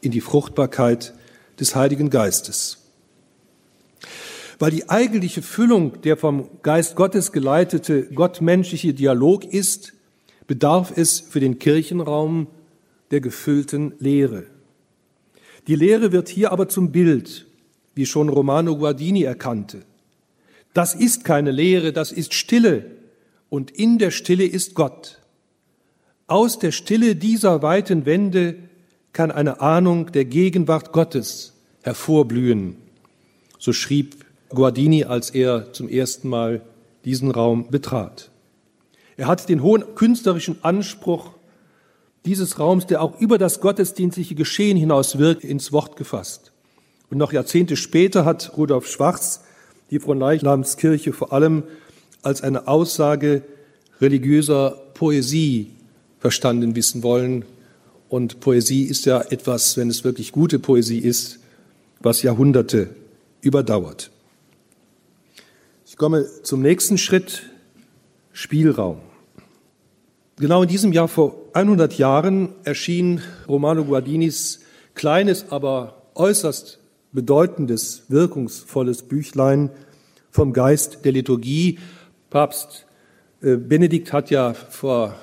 in 0.00 0.12
die 0.12 0.22
Fruchtbarkeit 0.22 1.12
des 1.60 1.76
Heiligen 1.76 2.08
Geistes. 2.08 2.86
Weil 4.58 4.70
die 4.70 4.88
eigentliche 4.88 5.42
Füllung 5.42 6.00
der 6.00 6.16
vom 6.16 6.48
Geist 6.62 6.96
Gottes 6.96 7.32
geleitete 7.32 8.04
gottmenschliche 8.14 8.94
Dialog 8.94 9.44
ist, 9.44 9.92
bedarf 10.46 10.90
es 10.96 11.20
für 11.20 11.40
den 11.40 11.58
Kirchenraum 11.58 12.46
der 13.10 13.20
gefüllten 13.20 13.92
Lehre. 13.98 14.44
Die 15.66 15.76
Lehre 15.76 16.12
wird 16.12 16.30
hier 16.30 16.50
aber 16.50 16.70
zum 16.70 16.92
Bild 16.92 17.44
wie 17.94 18.06
schon 18.06 18.28
Romano 18.28 18.76
Guardini 18.76 19.22
erkannte. 19.22 19.82
Das 20.74 20.94
ist 20.94 21.24
keine 21.24 21.50
Lehre, 21.50 21.92
das 21.92 22.12
ist 22.12 22.34
Stille 22.34 22.86
und 23.50 23.70
in 23.70 23.98
der 23.98 24.10
Stille 24.10 24.44
ist 24.44 24.74
Gott. 24.74 25.18
Aus 26.26 26.58
der 26.58 26.72
Stille 26.72 27.16
dieser 27.16 27.62
weiten 27.62 28.06
Wände 28.06 28.56
kann 29.12 29.30
eine 29.30 29.60
Ahnung 29.60 30.12
der 30.12 30.24
Gegenwart 30.24 30.92
Gottes 30.92 31.52
hervorblühen. 31.82 32.76
So 33.58 33.72
schrieb 33.72 34.24
Guardini, 34.48 35.04
als 35.04 35.30
er 35.30 35.72
zum 35.72 35.88
ersten 35.88 36.28
Mal 36.28 36.62
diesen 37.04 37.30
Raum 37.30 37.68
betrat. 37.70 38.30
Er 39.16 39.26
hat 39.26 39.48
den 39.48 39.62
hohen 39.62 39.94
künstlerischen 39.94 40.56
Anspruch 40.62 41.32
dieses 42.24 42.58
Raums, 42.58 42.86
der 42.86 43.02
auch 43.02 43.20
über 43.20 43.36
das 43.36 43.60
gottesdienstliche 43.60 44.34
Geschehen 44.34 44.76
hinaus 44.76 45.18
wirkt, 45.18 45.44
ins 45.44 45.72
Wort 45.72 45.96
gefasst. 45.96 46.51
Und 47.12 47.18
noch 47.18 47.34
Jahrzehnte 47.34 47.76
später 47.76 48.24
hat 48.24 48.56
Rudolf 48.56 48.88
Schwarz 48.88 49.42
die 49.90 49.98
Fronleichnamskirche 49.98 51.12
vor 51.12 51.34
allem 51.34 51.62
als 52.22 52.40
eine 52.40 52.68
Aussage 52.68 53.42
religiöser 54.00 54.80
Poesie 54.94 55.72
verstanden 56.20 56.74
wissen 56.74 57.02
wollen. 57.02 57.44
Und 58.08 58.40
Poesie 58.40 58.84
ist 58.84 59.04
ja 59.04 59.20
etwas, 59.20 59.76
wenn 59.76 59.90
es 59.90 60.04
wirklich 60.04 60.32
gute 60.32 60.58
Poesie 60.58 61.00
ist, 61.00 61.40
was 62.00 62.22
Jahrhunderte 62.22 62.88
überdauert. 63.42 64.10
komme 65.98 66.24
zum 66.42 66.62
nächsten 66.62 66.96
Schritt, 66.96 67.42
Spielraum. 68.32 69.00
Genau 70.38 70.62
in 70.62 70.68
diesem 70.70 70.94
Jahr 70.94 71.08
vor 71.08 71.36
100 71.52 71.92
Jahren 71.98 72.54
erschien 72.64 73.20
Romano 73.46 73.84
Guardinis 73.84 74.60
kleines, 74.94 75.50
aber 75.50 76.06
äußerst 76.14 76.78
bedeutendes, 77.12 78.04
wirkungsvolles 78.08 79.02
Büchlein 79.02 79.70
vom 80.30 80.52
Geist 80.52 81.04
der 81.04 81.12
Liturgie. 81.12 81.78
Papst 82.30 82.86
äh, 83.42 83.56
Benedikt 83.56 84.12
hat 84.12 84.30
ja 84.30 84.54
vor, 84.54 85.14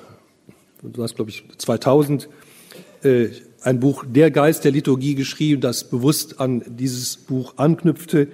du 0.83 1.03
hast 1.03 1.15
glaube 1.15 1.31
ich 1.31 1.43
2000, 1.57 2.29
äh, 3.03 3.29
ein 3.61 3.79
Buch 3.79 4.05
Der 4.07 4.31
Geist 4.31 4.63
der 4.63 4.71
Liturgie 4.71 5.15
geschrieben, 5.15 5.61
das 5.61 5.83
bewusst 5.83 6.39
an 6.39 6.63
dieses 6.67 7.17
Buch 7.17 7.55
anknüpfte. 7.57 8.29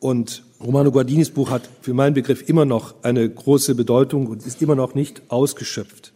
Und 0.00 0.44
Romano 0.60 0.90
Guardinis 0.90 1.30
Buch 1.30 1.50
hat 1.50 1.68
für 1.80 1.94
meinen 1.94 2.14
Begriff 2.14 2.48
immer 2.48 2.64
noch 2.64 2.94
eine 3.02 3.28
große 3.28 3.74
Bedeutung 3.74 4.26
und 4.26 4.46
ist 4.46 4.62
immer 4.62 4.74
noch 4.74 4.94
nicht 4.94 5.22
ausgeschöpft. 5.28 6.12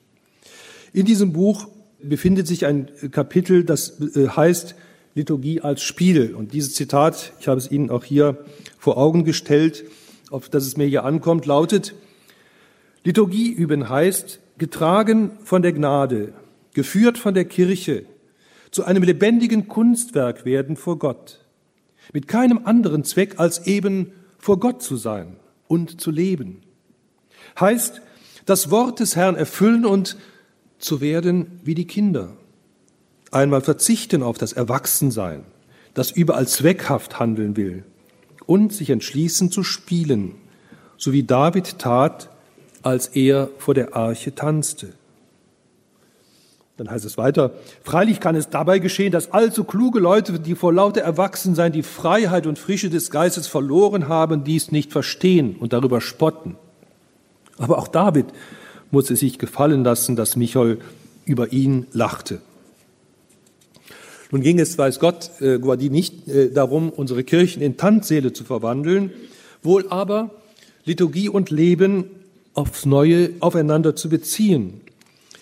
In 0.92 1.04
diesem 1.04 1.32
Buch 1.32 1.68
befindet 2.02 2.46
sich 2.46 2.64
ein 2.66 2.88
Kapitel, 3.10 3.64
das 3.64 4.00
äh, 4.16 4.28
heißt 4.28 4.74
Liturgie 5.16 5.62
als 5.62 5.82
Spiel. 5.82 6.34
Und 6.34 6.52
dieses 6.52 6.74
Zitat, 6.74 7.32
ich 7.40 7.48
habe 7.48 7.58
es 7.58 7.70
Ihnen 7.70 7.90
auch 7.90 8.04
hier 8.04 8.36
vor 8.78 8.98
Augen 8.98 9.24
gestellt, 9.24 9.84
auf 10.30 10.50
das 10.50 10.66
es 10.66 10.76
mir 10.76 10.86
hier 10.86 11.04
ankommt, 11.04 11.46
lautet, 11.46 11.94
Liturgie 13.02 13.50
üben 13.50 13.88
heißt, 13.88 14.40
getragen 14.58 15.30
von 15.42 15.62
der 15.62 15.72
Gnade, 15.72 16.34
geführt 16.74 17.16
von 17.16 17.32
der 17.32 17.46
Kirche, 17.46 18.04
zu 18.70 18.84
einem 18.84 19.04
lebendigen 19.04 19.68
Kunstwerk 19.68 20.44
werden 20.44 20.76
vor 20.76 20.98
Gott, 20.98 21.40
mit 22.12 22.28
keinem 22.28 22.60
anderen 22.64 23.02
Zweck 23.02 23.38
als 23.38 23.66
eben 23.66 24.12
vor 24.38 24.60
Gott 24.60 24.82
zu 24.82 24.96
sein 24.96 25.36
und 25.66 25.98
zu 26.00 26.10
leben. 26.10 26.60
Heißt, 27.58 28.02
das 28.44 28.70
Wort 28.70 29.00
des 29.00 29.16
Herrn 29.16 29.36
erfüllen 29.36 29.86
und 29.86 30.18
zu 30.78 31.00
werden 31.00 31.60
wie 31.64 31.74
die 31.74 31.86
Kinder. 31.86 32.36
Einmal 33.30 33.60
verzichten 33.60 34.22
auf 34.22 34.38
das 34.38 34.52
Erwachsensein, 34.52 35.44
das 35.94 36.10
überall 36.10 36.46
zweckhaft 36.46 37.18
handeln 37.18 37.56
will, 37.56 37.84
und 38.46 38.72
sich 38.72 38.90
entschließen 38.90 39.50
zu 39.50 39.62
spielen, 39.62 40.36
so 40.96 41.12
wie 41.12 41.24
David 41.24 41.78
tat, 41.78 42.30
als 42.82 43.08
er 43.08 43.50
vor 43.58 43.74
der 43.74 43.96
Arche 43.96 44.34
tanzte. 44.34 44.92
Dann 46.76 46.90
heißt 46.90 47.06
es 47.06 47.16
weiter, 47.16 47.52
freilich 47.82 48.20
kann 48.20 48.36
es 48.36 48.50
dabei 48.50 48.78
geschehen, 48.78 49.10
dass 49.10 49.32
allzu 49.32 49.64
kluge 49.64 49.98
Leute, 49.98 50.38
die 50.38 50.54
vor 50.54 50.72
lauter 50.74 51.00
Erwachsensein 51.00 51.72
die 51.72 51.82
Freiheit 51.82 52.46
und 52.46 52.58
Frische 52.58 52.90
des 52.90 53.10
Geistes 53.10 53.46
verloren 53.46 54.08
haben, 54.08 54.44
dies 54.44 54.70
nicht 54.70 54.92
verstehen 54.92 55.56
und 55.58 55.72
darüber 55.72 56.02
spotten. 56.02 56.56
Aber 57.56 57.78
auch 57.78 57.88
David 57.88 58.26
muss 58.90 59.10
es 59.10 59.20
sich 59.20 59.38
gefallen 59.38 59.84
lassen, 59.84 60.16
dass 60.16 60.36
Michael 60.36 60.78
über 61.24 61.52
ihn 61.52 61.86
lachte. 61.92 62.40
Nun 64.30 64.42
ging 64.42 64.58
es, 64.58 64.76
weiß 64.76 64.98
Gott, 64.98 65.30
äh, 65.40 65.58
Guardi 65.58 65.90
nicht 65.90 66.28
äh, 66.28 66.50
darum, 66.50 66.90
unsere 66.90 67.24
Kirchen 67.24 67.62
in 67.62 67.76
Tanzsäle 67.76 68.32
zu 68.32 68.44
verwandeln, 68.44 69.12
wohl 69.62 69.88
aber 69.88 70.30
Liturgie 70.84 71.28
und 71.28 71.50
Leben 71.50 72.04
aufs 72.54 72.86
Neue 72.86 73.30
aufeinander 73.40 73.94
zu 73.96 74.08
beziehen 74.08 74.80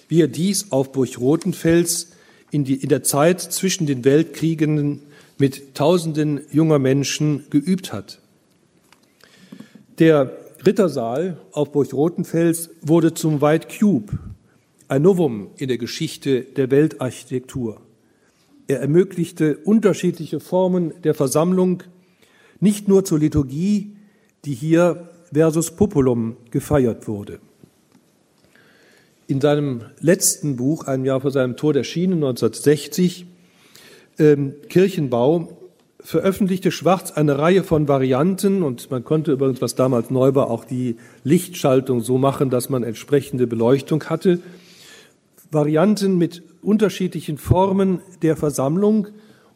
wie 0.09 0.21
er 0.21 0.29
dies 0.29 0.71
auf 0.71 0.93
Burg 0.93 1.19
Rotenfels 1.19 2.13
in, 2.51 2.65
die, 2.65 2.75
in 2.75 2.89
der 2.89 3.03
Zeit 3.03 3.41
zwischen 3.41 3.87
den 3.87 4.05
Weltkriegen 4.05 5.01
mit 5.39 5.75
Tausenden 5.75 6.41
junger 6.53 6.79
Menschen 6.79 7.45
geübt 7.51 7.93
hat. 7.93 8.21
Der 9.99 10.37
Rittersaal 10.65 11.39
auf 11.53 11.73
Burg 11.73 11.93
Rotenfels 11.93 12.71
wurde 12.81 13.15
zum 13.15 13.41
White 13.41 13.69
Cube, 13.79 14.19
ein 14.89 15.03
Novum 15.03 15.49
in 15.57 15.69
der 15.69 15.79
Geschichte 15.79 16.43
der 16.43 16.71
Weltarchitektur. 16.71 17.81
Er 18.67 18.81
ermöglichte 18.81 19.59
unterschiedliche 19.59 20.41
Formen 20.41 20.93
der 21.03 21.15
Versammlung, 21.15 21.83
nicht 22.61 22.89
nur 22.89 23.05
zur 23.05 23.19
Liturgie, 23.19 23.97
die 24.45 24.55
hier 24.55 25.09
versus 25.33 25.73
Populum 25.73 26.37
gefeiert 26.51 27.09
wurde 27.09 27.41
in 29.27 29.41
seinem 29.41 29.83
letzten 30.01 30.57
Buch, 30.57 30.87
ein 30.87 31.05
Jahr 31.05 31.21
vor 31.21 31.31
seinem 31.31 31.57
Tod 31.57 31.77
erschienen, 31.77 32.15
1960, 32.15 33.27
ähm, 34.19 34.55
Kirchenbau, 34.69 35.59
veröffentlichte 36.01 36.71
Schwarz 36.71 37.13
eine 37.13 37.39
Reihe 37.39 37.63
von 37.63 37.89
Varianten 37.89 38.63
und 38.63 38.91
man 38.91 39.05
konnte 39.05 39.33
übrigens, 39.33 39.63
was 39.63 39.75
damals 39.75 40.11
neu 40.11 40.35
war, 40.35 40.51
auch 40.51 40.65
die 40.65 40.97
Lichtschaltung 41.23 42.01
so 42.01 42.19
machen, 42.19 42.51
dass 42.51 42.69
man 42.69 42.83
entsprechende 42.83 43.47
Beleuchtung 43.47 44.05
hatte. 44.05 44.41
Varianten 45.51 46.19
mit 46.19 46.43
unterschiedlichen 46.65 47.39
Formen 47.39 48.01
der 48.23 48.37
Versammlung. 48.37 49.09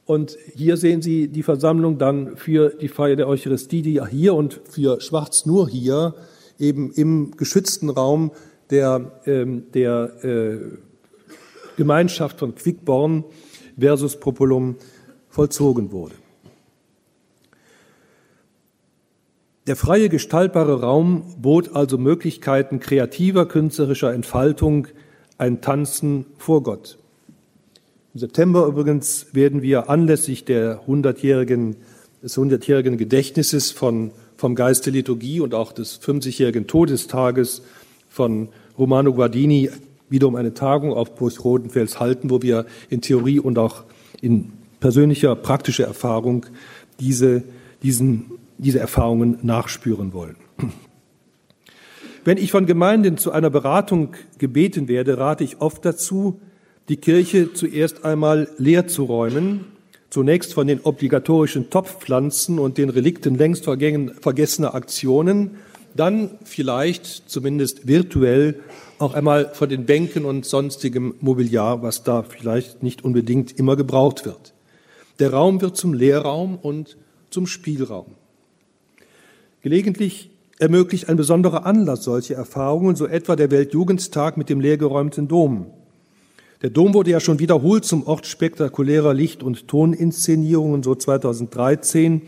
Und 0.05 0.37
hier 0.55 0.77
sehen 0.77 1.03
Sie 1.03 1.29
die 1.29 1.43
Versammlung 1.43 1.99
dann 1.99 2.37
für 2.37 2.71
die 2.71 2.89
Feier 2.89 3.17
der 3.17 3.29
Eucharistie, 3.29 3.83
die 3.83 4.01
hier 4.11 4.35
und 4.35 4.61
für 4.69 5.01
Schwarz 5.01 5.45
nur 5.45 5.69
hier 5.69 6.15
eben 6.59 6.93
im 6.93 7.37
geschützten 7.37 7.91
Raum 7.91 8.33
der, 8.71 9.21
ähm, 9.27 9.65
der 9.73 10.25
äh, 10.25 10.59
Gemeinschaft 11.77 12.39
von 12.39 12.55
Quickborn 12.55 13.25
versus 13.79 14.19
Populum 14.19 14.77
vollzogen 15.29 15.93
wurde. 15.93 16.15
Der 19.69 19.77
freie 19.77 20.09
gestaltbare 20.09 20.81
Raum 20.81 21.35
bot 21.39 21.77
also 21.77 21.99
Möglichkeiten 21.99 22.81
kreativer 22.81 23.47
künstlerischer 23.47 24.15
Entfaltung, 24.15 24.89
ein 25.39 25.61
Tanzen 25.61 26.27
vor 26.37 26.63
Gott. 26.63 26.99
Im 28.15 28.21
September 28.21 28.67
übrigens 28.67 29.29
werden 29.33 29.63
wir 29.63 29.89
anlässlich 29.89 30.45
der 30.45 30.83
100-jährigen, 30.87 31.77
des 32.23 32.37
100-jährigen 32.37 32.99
Gedächtnisses 32.99 33.71
von, 33.71 34.11
vom 34.37 34.57
Geist 34.57 34.87
der 34.87 34.93
Liturgie 34.93 35.41
und 35.41 35.55
auch 35.55 35.73
des 35.73 36.03
50-jährigen 36.03 36.67
Todestages 36.67 37.63
von 38.09 38.49
Romano 38.77 39.13
Guardini 39.13 39.71
wiederum 40.11 40.35
eine 40.35 40.55
Tagung 40.55 40.93
auf 40.93 41.15
Burg 41.15 41.45
Rodenfels 41.45 42.01
halten, 42.01 42.31
wo 42.31 42.43
wir 42.43 42.67
in 42.91 43.01
Theorie 43.01 43.39
und 43.39 43.59
auch 43.59 43.85
in 44.21 44.53
persönlicher, 44.81 45.37
praktischer 45.37 45.85
Erfahrung 45.85 46.47
diese, 46.99 47.45
diesen, 47.83 48.33
diese 48.57 48.81
Erfahrungen 48.81 49.39
nachspüren 49.43 50.13
wollen. 50.13 50.37
Wenn 52.25 52.39
ich 52.39 52.51
von 52.51 52.67
Gemeinden 52.67 53.17
zu 53.17 53.33
einer 53.33 53.51
Beratung 53.51 54.15
gebeten 54.39 54.89
werde, 54.89 55.19
rate 55.19 55.45
ich 55.45 55.61
oft 55.61 55.85
dazu, 55.85 56.41
die 56.89 56.97
Kirche 56.97 57.53
zuerst 57.53 58.05
einmal 58.05 58.49
leer 58.59 58.87
zu 58.87 59.05
räumen, 59.05 59.67
zunächst 60.11 60.55
von 60.55 60.67
den 60.67 60.81
obligatorischen 60.81 61.71
Topfpflanzen 61.71 62.59
und 62.59 62.79
den 62.79 62.91
Relikten 62.91 63.35
längst 63.37 63.65
vergessener 63.65 64.75
Aktionen, 64.75 65.57
dann 65.95 66.31
vielleicht 66.45 67.29
zumindest 67.29 67.87
virtuell 67.87 68.61
auch 68.99 69.15
einmal 69.15 69.53
von 69.55 69.69
den 69.69 69.85
Bänken 69.87 70.25
und 70.25 70.45
sonstigem 70.45 71.15
Mobiliar, 71.21 71.83
was 71.83 72.03
da 72.03 72.23
vielleicht 72.23 72.83
nicht 72.83 73.05
unbedingt 73.05 73.59
immer 73.59 73.77
gebraucht 73.77 74.25
wird. 74.25 74.55
Der 75.19 75.33
Raum 75.33 75.61
wird 75.61 75.77
zum 75.77 75.95
Lehrraum 75.95 76.57
und 76.57 76.97
zum 77.31 77.47
Spielraum. 77.47 78.15
Gelegentlich 79.63 80.31
ermöglicht 80.59 81.09
ein 81.09 81.17
besonderer 81.17 81.67
Anlass 81.67 82.05
solche 82.05 82.35
Erfahrungen, 82.35 82.97
so 82.97 83.07
etwa 83.07 83.37
der 83.37 83.51
Weltjugendtag 83.51 84.37
mit 84.37 84.49
dem 84.49 84.61
leergeräumten 84.61 85.29
Dom. 85.29 85.67
Der 86.63 86.71
Dom 86.71 86.95
wurde 86.95 87.13
ja 87.13 87.21
schon 87.21 87.39
wiederholt 87.39 87.85
zum 87.85 88.05
Ort 88.07 88.27
spektakulärer 88.27 89.15
Licht- 89.15 89.45
und 89.45 89.69
Toninszenierungen, 89.69 90.83
so 90.83 90.95
2013, 90.95 92.23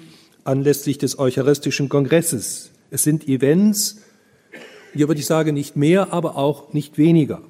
anlässlich 0.45 0.99
des 0.99 1.19
Eucharistischen 1.19 1.88
Kongresses. 1.88 2.71
Es 2.90 3.03
sind 3.03 3.27
Events, 3.29 4.03
hier 4.93 5.09
würde 5.09 5.21
ich 5.21 5.27
sagen, 5.27 5.55
nicht 5.55 5.77
mehr, 5.77 6.12
aber 6.12 6.37
auch 6.37 6.73
nicht 6.73 6.99
weniger. 6.99 7.43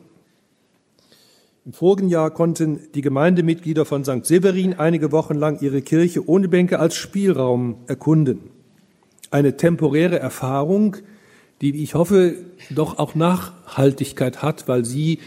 Im 1.67 1.75
vorigen 1.75 2.09
Jahr 2.09 2.31
konnten 2.31 2.81
die 2.95 3.03
Gemeindemitglieder 3.03 3.85
von 3.85 4.03
St. 4.05 4.25
Severin 4.25 4.75
einige 4.75 5.13
Wochen 5.13 5.35
lang 5.35 5.61
ihre 5.61 5.83
Kirche 5.83 6.27
ohne 6.27 6.49
Bänke 6.49 6.79
als 6.79 6.95
Spielraum 6.95 7.77
erkunden. 7.87 8.60
Eine 9.31 9.57
temporäre 9.57 10.19
Erfahrung, 10.19 10.97
die, 11.61 11.83
ich 11.83 11.95
hoffe, 11.95 12.37
doch 12.71 12.99
auch 12.99 13.15
Nachhaltigkeit 13.15 14.43
hat, 14.43 14.67
weil 14.67 14.85
sie, 14.85 15.19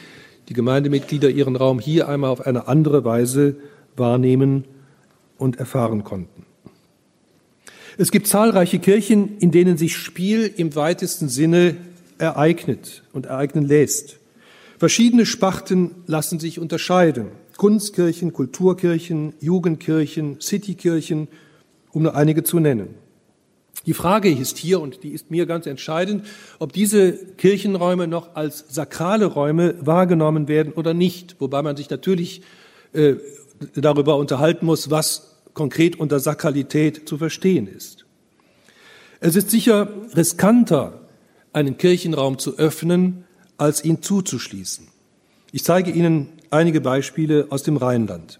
die 0.50 0.54
Gemeindemitglieder, 0.54 1.30
ihren 1.30 1.56
Raum 1.56 1.80
hier 1.80 2.10
einmal 2.10 2.30
auf 2.30 2.46
eine 2.46 2.68
andere 2.68 3.06
Weise 3.06 3.56
wahrnehmen 3.96 4.66
und 5.38 5.58
erfahren 5.58 6.04
konnten. 6.04 6.46
Es 7.98 8.12
gibt 8.12 8.28
zahlreiche 8.28 8.80
Kirchen, 8.80 9.38
in 9.38 9.52
denen 9.52 9.78
sich 9.78 9.96
Spiel 9.96 10.52
im 10.58 10.76
weitesten 10.76 11.30
Sinne 11.30 11.76
ereignet 12.18 13.04
und 13.14 13.28
ereignen 13.28 13.68
lässt. 13.68 14.18
Verschiedene 14.80 15.26
Sparten 15.26 15.92
lassen 16.08 16.40
sich 16.40 16.60
unterscheiden. 16.60 17.28
Kunstkirchen, 17.56 18.34
Kulturkirchen, 18.34 19.34
Jugendkirchen, 19.40 20.42
Citykirchen, 20.42 21.28
um 21.92 22.04
nur 22.04 22.16
einige 22.16 22.44
zu 22.44 22.60
nennen. 22.60 22.96
Die 23.86 23.94
Frage 23.94 24.32
ist 24.32 24.58
hier, 24.58 24.80
und 24.80 25.04
die 25.04 25.10
ist 25.10 25.30
mir 25.30 25.46
ganz 25.46 25.66
entscheidend, 25.66 26.26
ob 26.60 26.72
diese 26.72 27.14
Kirchenräume 27.14 28.08
noch 28.08 28.36
als 28.36 28.66
sakrale 28.70 29.26
Räume 29.26 29.76
wahrgenommen 29.82 30.48
werden 30.48 30.72
oder 30.74 30.94
nicht, 30.94 31.36
wobei 31.40 31.62
man 31.62 31.76
sich 31.76 31.90
natürlich 31.90 32.44
äh, 32.94 33.16
darüber 33.76 34.16
unterhalten 34.18 34.66
muss, 34.66 34.90
was 34.90 35.38
konkret 35.54 36.00
unter 36.00 36.20
Sakralität 36.20 37.08
zu 37.08 37.18
verstehen 37.18 37.68
ist. 37.68 38.06
Es 39.20 39.36
ist 39.36 39.52
sicher 39.52 39.90
riskanter, 40.16 41.02
einen 41.52 41.78
Kirchenraum 41.78 42.40
zu 42.40 42.58
öffnen, 42.58 43.26
als 43.58 43.84
ihn 43.86 44.02
zuzuschließen. 44.02 44.88
Ich 45.52 45.64
zeige 45.64 45.92
Ihnen 45.92 46.30
einige 46.50 46.82
Beispiele 46.82 47.48
aus 47.50 47.64
dem 47.64 47.78
Rheinland. 47.78 48.40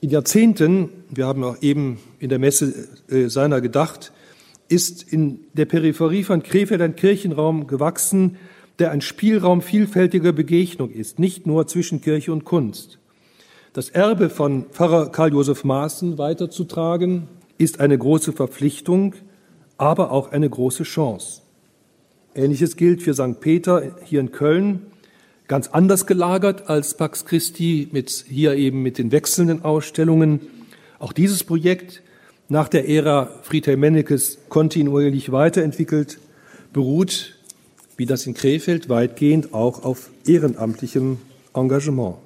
In 0.00 0.10
Jahrzehnten, 0.10 0.90
wir 1.14 1.26
haben 1.26 1.44
auch 1.44 1.56
eben 1.60 1.98
in 2.18 2.28
der 2.30 2.38
Messe 2.38 2.88
äh, 3.08 3.28
seiner 3.28 3.60
gedacht, 3.60 4.12
ist 4.68 5.12
in 5.12 5.40
der 5.52 5.66
Peripherie 5.66 6.24
von 6.24 6.42
Krefeld 6.42 6.80
ein 6.80 6.96
Kirchenraum 6.96 7.66
gewachsen, 7.66 8.36
der 8.78 8.90
ein 8.90 9.02
Spielraum 9.02 9.60
vielfältiger 9.60 10.32
Begegnung 10.32 10.90
ist, 10.90 11.18
nicht 11.18 11.46
nur 11.46 11.66
zwischen 11.66 12.00
Kirche 12.00 12.32
und 12.32 12.44
Kunst. 12.44 12.98
Das 13.74 13.90
Erbe 13.90 14.30
von 14.30 14.66
Pfarrer 14.70 15.12
Karl 15.12 15.32
Josef 15.32 15.64
Maaßen 15.64 16.18
weiterzutragen, 16.18 17.28
ist 17.58 17.80
eine 17.80 17.96
große 17.96 18.32
Verpflichtung, 18.32 19.14
aber 19.76 20.10
auch 20.10 20.32
eine 20.32 20.48
große 20.48 20.84
Chance. 20.84 21.42
Ähnliches 22.34 22.76
gilt 22.76 23.02
für 23.02 23.14
St. 23.14 23.40
Peter 23.40 23.94
hier 24.04 24.20
in 24.20 24.32
Köln, 24.32 24.86
ganz 25.48 25.68
anders 25.68 26.06
gelagert 26.06 26.68
als 26.70 26.96
Pax 26.96 27.26
Christi, 27.26 27.88
mit, 27.92 28.24
hier 28.28 28.54
eben 28.54 28.82
mit 28.82 28.96
den 28.96 29.12
wechselnden 29.12 29.64
Ausstellungen. 29.64 30.40
Auch 31.02 31.12
dieses 31.12 31.42
Projekt, 31.42 32.00
nach 32.48 32.68
der 32.68 32.88
Ära 32.88 33.28
Friedhelm 33.42 33.80
Mennekes 33.80 34.38
kontinuierlich 34.48 35.32
weiterentwickelt, 35.32 36.18
beruht, 36.72 37.34
wie 37.96 38.06
das 38.06 38.24
in 38.24 38.34
Krefeld, 38.34 38.88
weitgehend 38.88 39.52
auch 39.52 39.82
auf 39.82 40.10
ehrenamtlichem 40.28 41.18
Engagement. 41.54 42.18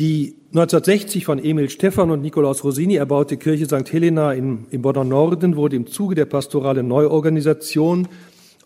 Die 0.00 0.34
1960 0.48 1.24
von 1.24 1.38
Emil 1.38 1.70
Stephan 1.70 2.10
und 2.10 2.20
Nikolaus 2.20 2.64
Rosini 2.64 2.96
erbaute 2.96 3.36
Kirche 3.36 3.66
St. 3.66 3.92
Helena 3.92 4.32
im, 4.32 4.66
im 4.72 4.82
Bonner 4.82 5.04
Norden 5.04 5.54
wurde 5.54 5.76
im 5.76 5.86
Zuge 5.86 6.16
der 6.16 6.24
pastoralen 6.24 6.88
Neuorganisation 6.88 8.08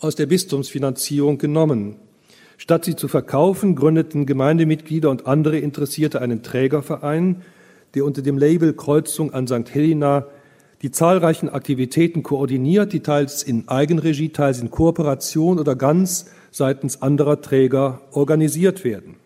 aus 0.01 0.15
der 0.15 0.25
Bistumsfinanzierung 0.25 1.37
genommen. 1.37 1.97
Statt 2.57 2.87
sie 2.87 2.97
zu 2.97 3.09
verkaufen, 3.09 3.75
gründeten 3.75 4.25
Gemeindemitglieder 4.25 5.11
und 5.11 5.27
andere 5.27 5.59
Interessierte 5.59 6.23
einen 6.23 6.43
Trägerverein, 6.43 7.43
der 7.95 8.05
unter 8.05 8.23
dem 8.23 8.39
Label 8.39 8.73
Kreuzung 8.73 9.33
an 9.33 9.47
St. 9.47 9.73
Helena 9.73 10.27
die 10.83 10.91
zahlreichen 10.91 11.49
Aktivitäten 11.49 12.23
koordiniert, 12.23 12.93
die 12.93 13.01
teils 13.01 13.43
in 13.43 13.69
Eigenregie, 13.69 14.29
teils 14.29 14.61
in 14.61 14.71
Kooperation 14.71 15.59
oder 15.59 15.77
ganz 15.77 16.27
seitens 16.51 17.01
anderer 17.01 17.41
Träger 17.41 18.03
organisiert 18.13 18.85
werden. 18.85 19.17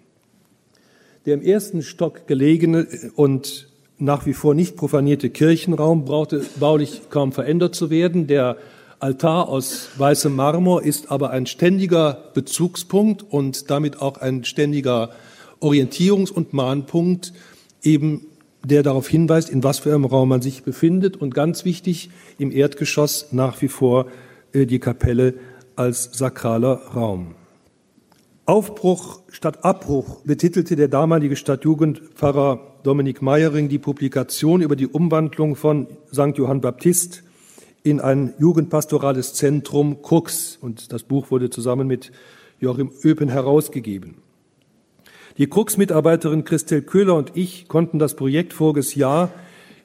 Der 1.27 1.35
im 1.35 1.43
ersten 1.43 1.83
Stock 1.83 2.29
gelegene 2.29 2.87
und 3.17 3.69
nach 3.99 4.25
wie 4.25 4.35
vor 4.35 4.55
nicht 4.55 4.77
profanierte 4.77 5.31
Kirchenraum 5.31 6.05
brauchte 6.05 6.45
baulich 6.61 7.11
kaum 7.11 7.33
verändert 7.33 7.75
zu 7.75 7.91
werden. 7.91 8.29
Der 8.29 8.57
Altar 9.01 9.49
aus 9.49 9.89
weißem 9.97 10.35
Marmor 10.35 10.85
ist 10.85 11.11
aber 11.11 11.31
ein 11.31 11.47
ständiger 11.47 12.31
Bezugspunkt 12.35 13.25
und 13.29 13.69
damit 13.69 14.01
auch 14.01 14.19
ein 14.19 14.45
ständiger 14.45 15.11
Orientierungs- 15.61 16.31
und 16.31 16.53
Mahnpunkt, 16.53 17.33
eben 17.83 18.28
der 18.65 18.83
darauf 18.83 19.09
hinweist, 19.09 19.51
in 19.51 19.63
was 19.63 19.79
für 19.79 19.95
einem 19.95 20.05
Raum 20.05 20.29
man 20.29 20.43
sich 20.43 20.63
befindet. 20.63 21.17
Und 21.17 21.35
ganz 21.35 21.65
wichtig, 21.65 22.11
im 22.39 22.51
Erdgeschoss 22.51 23.29
nach 23.33 23.61
wie 23.63 23.69
vor 23.69 24.07
äh, 24.53 24.67
die 24.67 24.79
Kapelle 24.79 25.35
als 25.77 26.11
sakraler 26.13 26.83
Raum. 26.95 27.35
Aufbruch 28.47 29.21
statt 29.29 29.65
Abbruch 29.65 30.21
betitelte 30.25 30.75
der 30.75 30.89
damalige 30.89 31.37
Stadtjugendpfarrer 31.37 32.79
Dominik 32.83 33.21
Meyering 33.21 33.69
die 33.69 33.79
Publikation 33.79 34.63
über 34.63 34.75
die 34.75 34.87
Umwandlung 34.87 35.55
von 35.55 35.87
St. 36.13 36.37
Johann 36.37 36.63
Baptist 36.63 37.23
in 37.83 38.01
ein 38.01 38.35
jugendpastorales 38.39 39.35
Zentrum 39.35 40.03
Krux. 40.03 40.57
Und 40.61 40.93
das 40.93 41.03
Buch 41.03 41.31
wurde 41.31 41.51
zusammen 41.51 41.87
mit 41.87 42.11
Joachim 42.59 42.91
Öpen 43.05 43.29
herausgegeben. 43.29 44.17
Die 45.39 45.47
Krux-Mitarbeiterin 45.47 46.43
Christel 46.43 46.83
Köhler 46.83 47.15
und 47.15 47.37
ich 47.37 47.69
konnten 47.69 48.01
das 48.01 48.17
Projekt 48.17 48.53
voriges 48.53 48.97
Jahr 48.97 49.31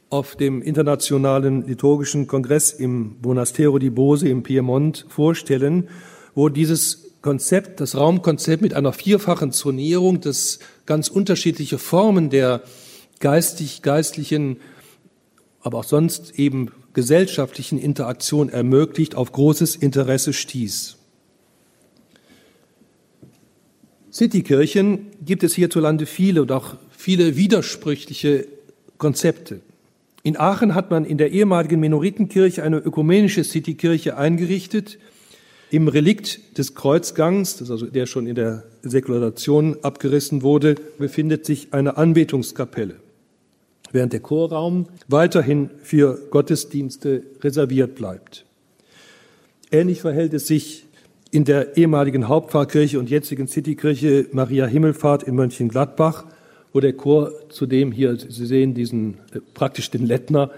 auf 0.09 0.35
dem 0.35 0.63
Internationalen 0.63 1.67
Liturgischen 1.67 2.25
Kongress 2.25 2.71
im 2.71 3.17
Monastero 3.21 3.77
di 3.77 3.91
Bose 3.91 4.27
im 4.27 4.41
Piemont 4.41 5.05
vorstellen, 5.09 5.89
wo 6.33 6.49
dieses 6.49 7.19
Konzept, 7.21 7.81
das 7.81 7.95
Raumkonzept 7.95 8.63
mit 8.63 8.73
einer 8.73 8.93
vierfachen 8.93 9.51
Zonierung, 9.51 10.21
das 10.21 10.57
ganz 10.87 11.07
unterschiedliche 11.07 11.77
Formen 11.77 12.31
der 12.31 12.63
geistig-geistlichen, 13.19 14.57
aber 15.61 15.77
auch 15.77 15.83
sonst 15.83 16.39
eben 16.39 16.71
gesellschaftlichen 16.93 17.77
Interaktion 17.77 18.49
ermöglicht, 18.49 19.13
auf 19.13 19.31
großes 19.31 19.75
Interesse 19.75 20.33
stieß. 20.33 20.97
Citykirchen 24.13 25.07
gibt 25.25 25.43
es 25.43 25.55
hierzulande 25.55 26.05
viele 26.05 26.43
und 26.43 26.51
auch 26.51 26.75
viele 26.95 27.35
widersprüchliche 27.35 28.47
Konzepte. 28.97 29.61
In 30.21 30.37
Aachen 30.37 30.75
hat 30.75 30.91
man 30.91 31.03
in 31.03 31.17
der 31.17 31.31
ehemaligen 31.31 31.79
Minoritenkirche 31.79 32.63
eine 32.63 32.77
ökumenische 32.77 33.43
Citykirche 33.43 34.15
eingerichtet. 34.15 34.99
Im 35.71 35.87
Relikt 35.87 36.57
des 36.57 36.75
Kreuzgangs, 36.75 37.59
also 37.69 37.87
der 37.87 38.05
schon 38.05 38.27
in 38.27 38.35
der 38.35 38.63
Säkularisation 38.83 39.77
abgerissen 39.81 40.43
wurde, 40.43 40.75
befindet 40.99 41.45
sich 41.45 41.73
eine 41.73 41.97
Anbetungskapelle 41.97 42.95
während 43.93 44.11
der 44.11 44.19
Chorraum 44.19 44.87
weiterhin 45.07 45.69
für 45.81 46.19
Gottesdienste 46.31 47.23
reserviert 47.41 47.95
bleibt. 47.95 48.43
Ähnlich 49.71 50.01
verhält 50.01 50.33
es 50.33 50.47
sich 50.47 50.85
in 51.33 51.45
der 51.45 51.75
ehemaligen 51.77 52.27
Hauptpfarrkirche 52.27 52.99
und 52.99 53.09
jetzigen 53.09 53.47
Citykirche 53.47 54.27
Maria 54.33 54.67
Himmelfahrt 54.67 55.23
in 55.23 55.33
Mönchengladbach, 55.33 56.25
wo 56.73 56.79
der 56.79 56.93
Chor 56.93 57.31
zudem 57.49 57.91
hier, 57.91 58.15
Sie 58.17 58.45
sehen 58.45 58.75
diesen 58.75 59.15
äh, 59.33 59.39
praktisch 59.55 59.89
den 59.89 60.05
Lettner 60.05 60.51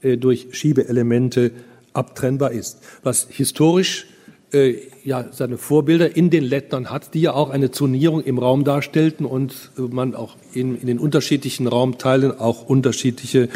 äh, 0.00 0.16
durch 0.16 0.46
Schiebeelemente 0.52 1.50
abtrennbar 1.92 2.52
ist. 2.52 2.78
Was 3.02 3.28
historisch 3.30 4.06
äh, 4.54 4.76
ja 5.04 5.26
seine 5.32 5.58
Vorbilder 5.58 6.16
in 6.16 6.30
den 6.30 6.44
Lettern 6.44 6.88
hat, 6.88 7.12
die 7.12 7.20
ja 7.20 7.34
auch 7.34 7.50
eine 7.50 7.70
Zonierung 7.70 8.22
im 8.22 8.38
Raum 8.38 8.64
darstellten 8.64 9.26
und 9.26 9.70
man 9.76 10.14
auch 10.14 10.36
in, 10.54 10.80
in 10.80 10.86
den 10.86 10.98
unterschiedlichen 10.98 11.66
Raumteilen 11.66 12.38
auch 12.40 12.66
unterschiedliche 12.66 13.50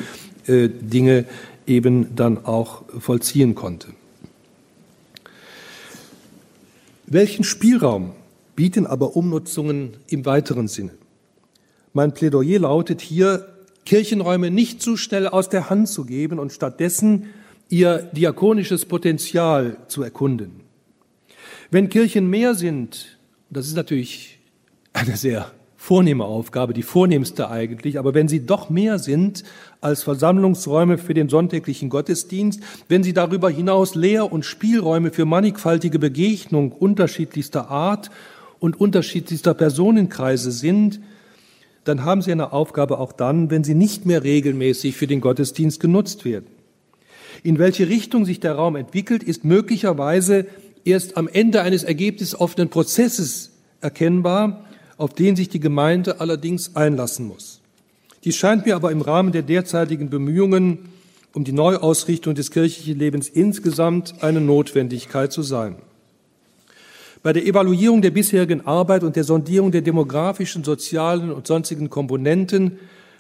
Dinge 0.47 1.25
eben 1.67 2.15
dann 2.15 2.45
auch 2.45 2.85
vollziehen 3.01 3.57
konnte. 3.57 3.89
Welchen 7.09 7.45
Spielraum 7.45 8.13
bieten 8.57 8.85
aber 8.85 9.15
Umnutzungen 9.17 9.97
im 10.09 10.27
weiteren 10.27 10.67
Sinne? 10.67 10.93
Mein 11.93 12.13
Plädoyer 12.13 12.59
lautet 12.61 13.01
hier, 13.01 13.47
Kirchenräume 13.85 14.51
nicht 14.51 14.83
zu 14.83 14.97
schnell 14.97 15.29
aus 15.29 15.49
der 15.49 15.71
Hand 15.71 15.89
zu 15.89 16.05
geben 16.05 16.41
und 16.41 16.53
stattdessen 16.53 17.29
ihr 17.69 17.99
diakonisches 18.13 18.87
Potenzial 18.87 19.77
zu 19.87 20.03
erkunden. 20.03 20.63
Wenn 21.71 21.89
Kirchen 21.89 22.29
mehr 22.29 22.57
sind, 22.57 23.19
das 23.51 23.69
ist 23.69 23.77
natürlich 23.77 24.41
eine 24.93 25.17
sehr 25.17 25.53
vornehme 25.87 26.25
Aufgabe, 26.25 26.73
die 26.73 26.83
vornehmste 26.83 27.49
eigentlich, 27.49 27.97
aber 27.97 28.13
wenn 28.13 28.27
sie 28.27 28.45
doch 28.45 28.71
mehr 28.71 28.99
sind 28.99 29.45
als 29.81 30.03
Versammlungsräume 30.03 30.99
für 30.99 31.15
den 31.15 31.29
sonntäglichen 31.29 31.91
Gottesdienst, 31.91 32.61
wenn 32.89 33.05
sie 33.05 33.13
darüber 33.13 33.51
hinaus 33.51 33.95
Lehr- 33.95 34.33
und 34.33 34.45
Spielräume 34.45 35.13
für 35.13 35.27
mannigfaltige 35.27 36.01
Begegnung 36.01 36.73
unterschiedlichster 36.73 37.71
Art 37.71 38.11
und 38.59 38.81
unterschiedlichster 38.81 39.55
Personenkreise 39.55 40.51
sind, 40.51 40.99
dann 41.85 42.05
haben 42.05 42.21
sie 42.21 42.33
eine 42.33 42.53
Aufgabe 42.53 42.99
auch 42.99 43.13
dann, 43.13 43.53
wenn 43.53 43.63
sie 43.63 43.77
nicht 43.77 44.07
mehr 44.07 44.25
regelmäßig 44.25 44.97
für 44.97 45.07
den 45.07 45.21
Gottesdienst 45.21 45.79
genutzt 45.79 46.25
werden. 46.25 46.47
In 47.45 47.61
welche 47.61 47.89
Richtung 47.89 48.25
sich 48.25 48.41
der 48.41 48.57
Raum 48.57 48.75
entwickelt, 48.75 49.23
ist 49.23 49.45
möglicherweise 49.45 50.47
erst 50.85 51.17
am 51.17 51.29
Ende 51.29 51.63
eines 51.63 51.85
ergebnisoffenen 51.85 52.71
Prozesses 52.71 53.53
erkennbar, 53.81 54.66
auf 54.99 55.15
den 55.15 55.37
sich 55.37 55.49
die 55.49 55.61
Gemeinde 55.61 56.21
allerdings 56.21 56.75
einlassen 56.77 57.27
muss. 57.27 57.61
Dies 58.25 58.37
scheint 58.37 58.67
mir 58.67 58.77
aber 58.77 58.91
im 58.91 59.03
Rahmen 59.03 59.33
der 59.33 59.43
derzeitigen 59.43 60.11
Bemühungen 60.11 60.91
um 61.33 61.45
die 61.45 61.53
Neuausrichtung 61.53 62.35
des 62.35 62.51
kirchlichen 62.51 62.99
Lebens 62.99 63.29
insgesamt 63.29 64.15
eine 64.23 64.41
Notwendigkeit 64.41 65.33
zu 65.33 65.43
sein. 65.43 65.77
Bei 67.23 67.35
der 67.35 67.45
Evaluierung 67.45 68.01
der 68.01 68.11
bisherigen 68.11 68.67
Arbeit 68.67 69.03
und 69.03 69.17
der 69.17 69.25
Sondierung 69.25 69.71
der 69.71 69.83
demografischen, 69.83 70.65
sozialen 70.65 71.31
und 71.31 71.47
sonstigen 71.47 71.91
Komponenten 71.91 72.79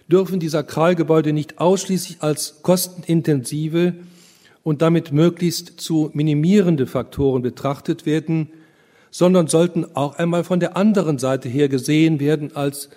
dürfen 0.08 0.40
die 0.40 0.48
Sakralgebäude 0.48 1.32
nicht 1.32 1.58
ausschließlich 1.58 2.18
als 2.20 2.62
kostenintensive 2.62 3.94
und 4.62 4.80
damit 4.80 5.12
möglichst 5.12 5.80
zu 5.80 6.10
minimierende 6.14 6.86
Faktoren 6.86 7.42
betrachtet 7.42 8.06
werden, 8.06 8.48
sondern 9.16 9.46
sollten 9.46 9.86
auch 9.96 10.16
einmal 10.18 10.44
von 10.44 10.60
der 10.60 10.76
anderen 10.76 11.16
Seite 11.16 11.48
her 11.48 11.70
gesehen 11.70 12.20
werden 12.20 12.54
als 12.54 12.90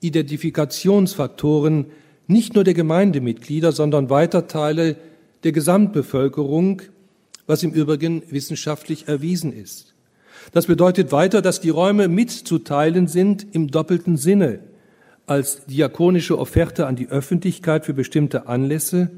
Identifikationsfaktoren 0.00 1.84
nicht 2.26 2.54
nur 2.54 2.64
der 2.64 2.72
Gemeindemitglieder, 2.72 3.72
sondern 3.72 4.08
weiter 4.08 4.46
Teile 4.46 4.96
der 5.44 5.52
Gesamtbevölkerung, 5.52 6.80
was 7.46 7.62
im 7.62 7.72
Übrigen 7.72 8.22
wissenschaftlich 8.30 9.06
erwiesen 9.06 9.52
ist. 9.52 9.92
Das 10.52 10.64
bedeutet 10.64 11.12
weiter, 11.12 11.42
dass 11.42 11.60
die 11.60 11.68
Räume 11.68 12.08
mitzuteilen 12.08 13.06
sind 13.06 13.46
im 13.52 13.70
doppelten 13.70 14.16
Sinne 14.16 14.60
als 15.26 15.66
diakonische 15.66 16.38
Offerte 16.38 16.86
an 16.86 16.96
die 16.96 17.10
Öffentlichkeit 17.10 17.84
für 17.84 17.92
bestimmte 17.92 18.48
Anlässe, 18.48 19.10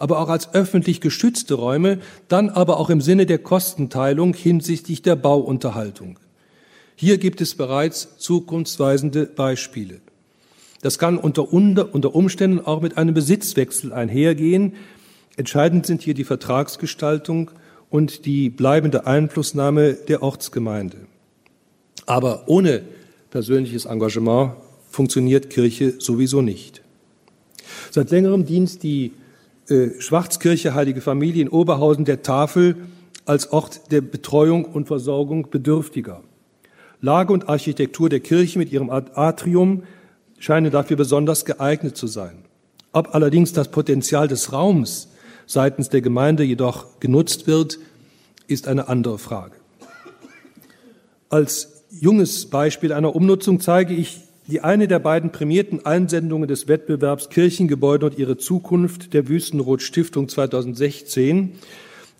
aber 0.00 0.18
auch 0.18 0.30
als 0.30 0.54
öffentlich 0.54 1.02
geschützte 1.02 1.54
Räume, 1.54 1.98
dann 2.26 2.48
aber 2.48 2.80
auch 2.80 2.88
im 2.88 3.02
Sinne 3.02 3.26
der 3.26 3.38
Kostenteilung 3.38 4.32
hinsichtlich 4.32 5.02
der 5.02 5.14
Bauunterhaltung. 5.14 6.18
Hier 6.96 7.18
gibt 7.18 7.42
es 7.42 7.54
bereits 7.54 8.16
zukunftsweisende 8.16 9.26
Beispiele. 9.26 10.00
Das 10.80 10.98
kann 10.98 11.18
unter, 11.18 11.52
unter 11.52 12.14
Umständen 12.14 12.60
auch 12.60 12.80
mit 12.80 12.96
einem 12.96 13.12
Besitzwechsel 13.12 13.92
einhergehen. 13.92 14.72
Entscheidend 15.36 15.84
sind 15.84 16.00
hier 16.00 16.14
die 16.14 16.24
Vertragsgestaltung 16.24 17.50
und 17.90 18.24
die 18.24 18.48
bleibende 18.48 19.06
Einflussnahme 19.06 19.92
der 19.92 20.22
Ortsgemeinde. 20.22 20.96
Aber 22.06 22.44
ohne 22.46 22.82
persönliches 23.28 23.84
Engagement 23.84 24.52
funktioniert 24.88 25.50
Kirche 25.50 25.94
sowieso 25.98 26.40
nicht. 26.40 26.80
Seit 27.90 28.10
längerem 28.10 28.46
dient 28.46 28.82
die 28.82 29.12
Schwarzkirche 29.98 30.74
Heilige 30.74 31.00
Familie 31.00 31.42
in 31.42 31.48
Oberhausen 31.48 32.04
der 32.04 32.22
Tafel 32.22 32.76
als 33.24 33.52
Ort 33.52 33.92
der 33.92 34.00
Betreuung 34.00 34.64
und 34.64 34.88
Versorgung 34.88 35.48
Bedürftiger. 35.48 36.22
Lage 37.00 37.32
und 37.32 37.48
Architektur 37.48 38.08
der 38.08 38.18
Kirche 38.18 38.58
mit 38.58 38.72
ihrem 38.72 38.90
Atrium 38.90 39.84
scheinen 40.38 40.72
dafür 40.72 40.96
besonders 40.96 41.44
geeignet 41.44 41.96
zu 41.96 42.08
sein. 42.08 42.44
Ob 42.92 43.14
allerdings 43.14 43.52
das 43.52 43.70
Potenzial 43.70 44.26
des 44.26 44.52
Raums 44.52 45.08
seitens 45.46 45.88
der 45.88 46.00
Gemeinde 46.00 46.42
jedoch 46.42 46.98
genutzt 46.98 47.46
wird, 47.46 47.78
ist 48.48 48.66
eine 48.66 48.88
andere 48.88 49.18
Frage. 49.18 49.54
Als 51.28 51.84
junges 51.90 52.50
Beispiel 52.50 52.92
einer 52.92 53.14
Umnutzung 53.14 53.60
zeige 53.60 53.94
ich 53.94 54.22
die 54.50 54.62
eine 54.62 54.88
der 54.88 54.98
beiden 54.98 55.30
prämierten 55.30 55.86
Einsendungen 55.86 56.48
des 56.48 56.66
Wettbewerbs 56.66 57.30
Kirchengebäude 57.30 58.06
und 58.06 58.18
ihre 58.18 58.36
Zukunft 58.36 59.14
der 59.14 59.28
Wüstenrot 59.28 59.80
Stiftung 59.80 60.28
2016, 60.28 61.52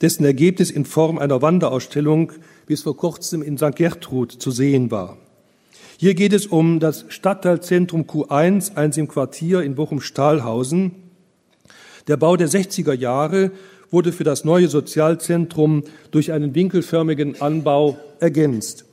dessen 0.01 0.25
Ergebnis 0.25 0.71
in 0.71 0.85
Form 0.85 1.19
einer 1.19 1.43
Wanderausstellung 1.43 2.33
bis 2.67 2.83
vor 2.83 2.97
kurzem 2.97 3.43
in 3.43 3.59
St. 3.59 3.75
Gertrud 3.75 4.33
zu 4.33 4.51
sehen 4.53 4.91
war. 4.91 5.19
Hier 5.99 6.15
geht 6.15 6.33
es 6.33 6.47
um 6.47 6.79
das 6.79 7.05
Stadtteilzentrum 7.09 8.05
Q1, 8.05 8.77
eins 8.77 8.97
im 8.97 9.09
Quartier 9.09 9.63
in 9.63 9.75
Bochum-Stahlhausen. 9.75 10.93
Der 12.07 12.17
Bau 12.17 12.37
der 12.37 12.49
60er 12.49 12.95
Jahre 12.95 13.51
wurde 13.91 14.13
für 14.13 14.25
das 14.25 14.45
neue 14.45 14.69
Sozialzentrum 14.69 15.83
durch 16.13 16.33
einen 16.33 16.55
winkelförmigen 16.55 17.43
Anbau 17.43 17.99
ergänzt. 18.21 18.87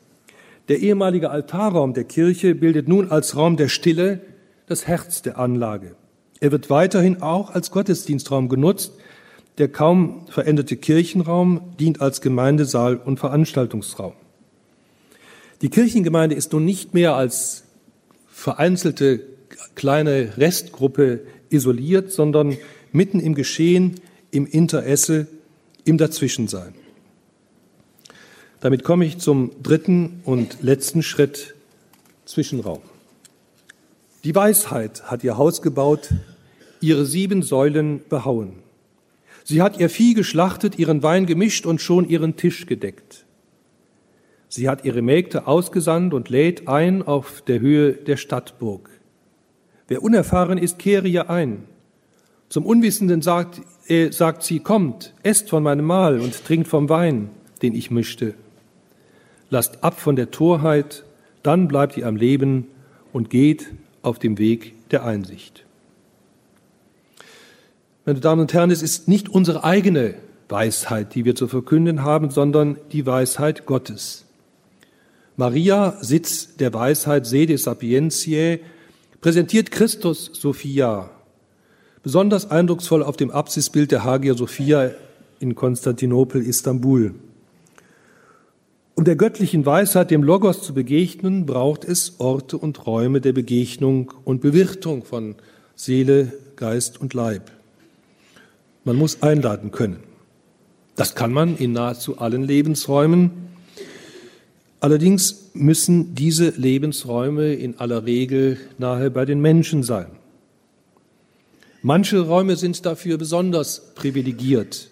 Der 0.67 0.79
ehemalige 0.79 1.29
Altarraum 1.29 1.93
der 1.93 2.03
Kirche 2.03 2.53
bildet 2.53 2.87
nun 2.87 3.09
als 3.09 3.35
Raum 3.35 3.55
der 3.55 3.69
Stille 3.69 4.19
das 4.65 4.85
Herz 4.85 5.21
der 5.21 5.39
Anlage. 5.39 5.95
Er 6.39 6.51
wird 6.51 6.69
weiterhin 6.69 7.21
auch 7.21 7.51
als 7.51 7.71
Gottesdienstraum 7.71 8.49
genutzt. 8.49 8.93
Der 9.57 9.69
kaum 9.69 10.27
veränderte 10.29 10.75
Kirchenraum 10.75 11.61
dient 11.79 12.01
als 12.01 12.21
Gemeindesaal 12.21 12.97
und 12.97 13.19
Veranstaltungsraum. 13.19 14.13
Die 15.61 15.69
Kirchengemeinde 15.69 16.35
ist 16.35 16.53
nun 16.53 16.65
nicht 16.65 16.93
mehr 16.93 17.15
als 17.15 17.63
vereinzelte 18.27 19.21
kleine 19.73 20.37
Restgruppe 20.37 21.21
isoliert, 21.49 22.11
sondern 22.11 22.57
mitten 22.91 23.19
im 23.19 23.33
Geschehen, 23.33 23.95
im 24.29 24.45
Interesse, 24.45 25.27
im 25.85 25.97
Dazwischensein. 25.97 26.75
Damit 28.59 28.83
komme 28.83 29.05
ich 29.05 29.19
zum 29.19 29.51
dritten 29.61 30.21
und 30.23 30.63
letzten 30.63 31.03
Schritt 31.03 31.53
Zwischenraum. 32.25 32.81
Die 34.23 34.33
Weisheit 34.33 35.03
hat 35.03 35.23
ihr 35.23 35.37
Haus 35.37 35.61
gebaut, 35.61 36.09
ihre 36.81 37.05
sieben 37.05 37.43
Säulen 37.43 38.01
behauen. 38.09 38.53
Sie 39.43 39.61
hat 39.61 39.79
ihr 39.79 39.89
Vieh 39.89 40.15
geschlachtet, 40.15 40.79
ihren 40.79 41.03
Wein 41.03 41.27
gemischt 41.27 41.65
und 41.67 41.81
schon 41.81 42.09
ihren 42.09 42.35
Tisch 42.35 42.65
gedeckt. 42.65 43.25
Sie 44.49 44.67
hat 44.67 44.85
ihre 44.85 45.03
Mägde 45.03 45.45
ausgesandt 45.45 46.13
und 46.13 46.29
lädt 46.29 46.67
ein 46.67 47.03
auf 47.03 47.41
der 47.41 47.59
Höhe 47.59 47.93
der 47.93 48.17
Stadtburg. 48.17 48.89
Wer 49.87 50.01
unerfahren 50.01 50.57
ist, 50.57 50.79
kehre 50.79 51.07
ihr 51.07 51.29
ein. 51.29 51.63
Zum 52.49 52.65
Unwissenden 52.65 53.21
sagt, 53.21 53.61
äh, 53.87 54.11
sagt 54.11 54.41
sie, 54.43 54.59
kommt, 54.59 55.13
esst 55.21 55.49
von 55.49 55.63
meinem 55.63 55.85
Mahl 55.85 56.19
und 56.19 56.43
trinkt 56.43 56.67
vom 56.67 56.89
Wein, 56.89 57.29
den 57.61 57.75
ich 57.75 57.91
mischte 57.91 58.33
lasst 59.49 59.83
ab 59.83 59.99
von 59.99 60.15
der 60.15 60.31
Torheit, 60.31 61.03
dann 61.43 61.67
bleibt 61.67 61.97
ihr 61.97 62.07
am 62.07 62.15
Leben 62.15 62.67
und 63.13 63.29
geht 63.29 63.67
auf 64.01 64.19
dem 64.19 64.37
Weg 64.37 64.73
der 64.89 65.03
Einsicht. 65.05 65.65
Meine 68.05 68.19
Damen 68.19 68.41
und 68.41 68.53
Herren, 68.53 68.71
es 68.71 68.81
ist 68.81 69.07
nicht 69.07 69.27
unsere 69.27 69.63
eigene 69.63 70.15
Weisheit, 70.49 71.13
die 71.13 71.25
wir 71.25 71.35
zu 71.35 71.47
verkünden 71.47 72.03
haben, 72.03 72.29
sondern 72.29 72.77
die 72.91 73.05
Weisheit 73.05 73.65
Gottes. 73.65 74.25
Maria, 75.35 75.97
Sitz 76.01 76.55
der 76.55 76.73
Weisheit, 76.73 77.27
Sede 77.27 77.57
Sapientiae, 77.57 78.59
präsentiert 79.21 79.71
Christus 79.71 80.31
Sophia, 80.33 81.09
besonders 82.01 82.49
eindrucksvoll 82.49 83.03
auf 83.03 83.17
dem 83.17 83.29
Apsisbild 83.29 83.91
der 83.91 84.03
Hagia 84.03 84.35
Sophia 84.35 84.91
in 85.39 85.53
Konstantinopel, 85.53 86.41
Istanbul. 86.41 87.13
Um 88.97 89.03
der 89.03 89.15
göttlichen 89.15 89.63
Weisheit, 89.63 90.09
dem 90.09 90.23
Logos 90.23 90.63
zu 90.63 90.73
begegnen, 90.73 91.45
braucht 91.45 91.85
es 91.85 92.15
Orte 92.17 92.57
und 92.57 92.87
Räume 92.87 93.21
der 93.21 93.31
Begegnung 93.31 94.11
und 94.25 94.41
Bewirtung 94.41 95.05
von 95.05 95.35
Seele, 95.75 96.33
Geist 96.55 96.99
und 96.99 97.13
Leib. 97.13 97.51
Man 98.85 98.95
muss 98.95 99.21
einladen 99.21 99.69
können. 99.69 99.99
Das 100.95 101.13
kann 101.13 101.31
man 101.31 101.57
in 101.57 101.73
nahezu 101.73 102.17
allen 102.17 102.41
Lebensräumen. 102.41 103.29
Allerdings 104.79 105.51
müssen 105.53 106.15
diese 106.15 106.49
Lebensräume 106.57 107.53
in 107.53 107.77
aller 107.77 108.03
Regel 108.07 108.57
nahe 108.79 109.11
bei 109.11 109.25
den 109.25 109.41
Menschen 109.41 109.83
sein. 109.83 110.07
Manche 111.83 112.21
Räume 112.21 112.55
sind 112.55 112.83
dafür 112.83 113.19
besonders 113.19 113.93
privilegiert. 113.93 114.89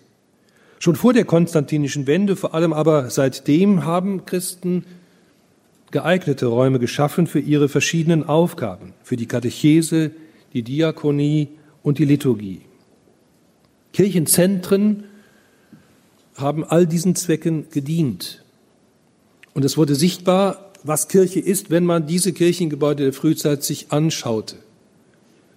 Schon 0.85 0.95
vor 0.95 1.13
der 1.13 1.25
konstantinischen 1.25 2.05
Wende, 2.05 2.35
vor 2.35 2.53
allem 2.53 2.71
aber 2.71 3.09
seitdem, 3.09 3.85
haben 3.85 4.27
Christen 4.27 4.85
geeignete 5.89 6.45
Räume 6.45 6.77
geschaffen 6.77 7.25
für 7.25 7.39
ihre 7.39 7.69
verschiedenen 7.69 8.23
Aufgaben, 8.23 8.93
für 9.01 9.15
die 9.15 9.25
Katechese, 9.25 10.11
die 10.53 10.61
Diakonie 10.61 11.47
und 11.81 11.97
die 11.97 12.05
Liturgie. 12.05 12.61
Kirchenzentren 13.93 15.05
haben 16.35 16.63
all 16.63 16.85
diesen 16.85 17.15
Zwecken 17.15 17.65
gedient. 17.71 18.43
Und 19.55 19.65
es 19.65 19.77
wurde 19.77 19.95
sichtbar, 19.95 20.71
was 20.83 21.07
Kirche 21.07 21.39
ist, 21.39 21.71
wenn 21.71 21.85
man 21.85 22.05
diese 22.05 22.31
Kirchengebäude 22.31 23.05
der 23.05 23.13
Frühzeit 23.13 23.63
sich 23.63 23.91
anschaute. 23.91 24.57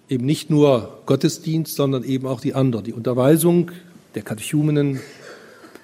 Eben 0.08 0.24
nicht 0.24 0.48
nur 0.48 1.02
Gottesdienst, 1.04 1.76
sondern 1.76 2.02
eben 2.02 2.26
auch 2.26 2.40
die 2.40 2.54
anderen, 2.54 2.86
die 2.86 2.94
Unterweisung, 2.94 3.72
der 4.14 4.22
Katechumenen 4.22 5.00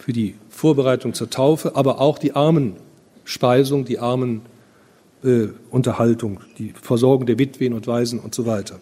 für 0.04 0.12
die 0.12 0.34
Vorbereitung 0.50 1.14
zur 1.14 1.30
Taufe, 1.30 1.76
aber 1.76 1.98
auch 1.98 2.18
die 2.18 2.34
Armenspeisung, 2.34 3.86
die 3.86 3.98
Armenunterhaltung, 3.98 6.34
äh, 6.34 6.40
die 6.58 6.74
Versorgung 6.78 7.24
der 7.24 7.38
Witwen 7.38 7.72
und 7.72 7.86
Waisen 7.86 8.20
und 8.20 8.34
so 8.34 8.44
weiter. 8.44 8.80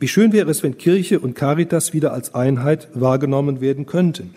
Wie 0.00 0.08
schön 0.08 0.32
wäre 0.32 0.50
es, 0.50 0.62
wenn 0.62 0.78
Kirche 0.78 1.20
und 1.20 1.34
Caritas 1.34 1.92
wieder 1.92 2.14
als 2.14 2.34
Einheit 2.34 2.88
wahrgenommen 2.94 3.60
werden 3.60 3.84
könnten. 3.84 4.34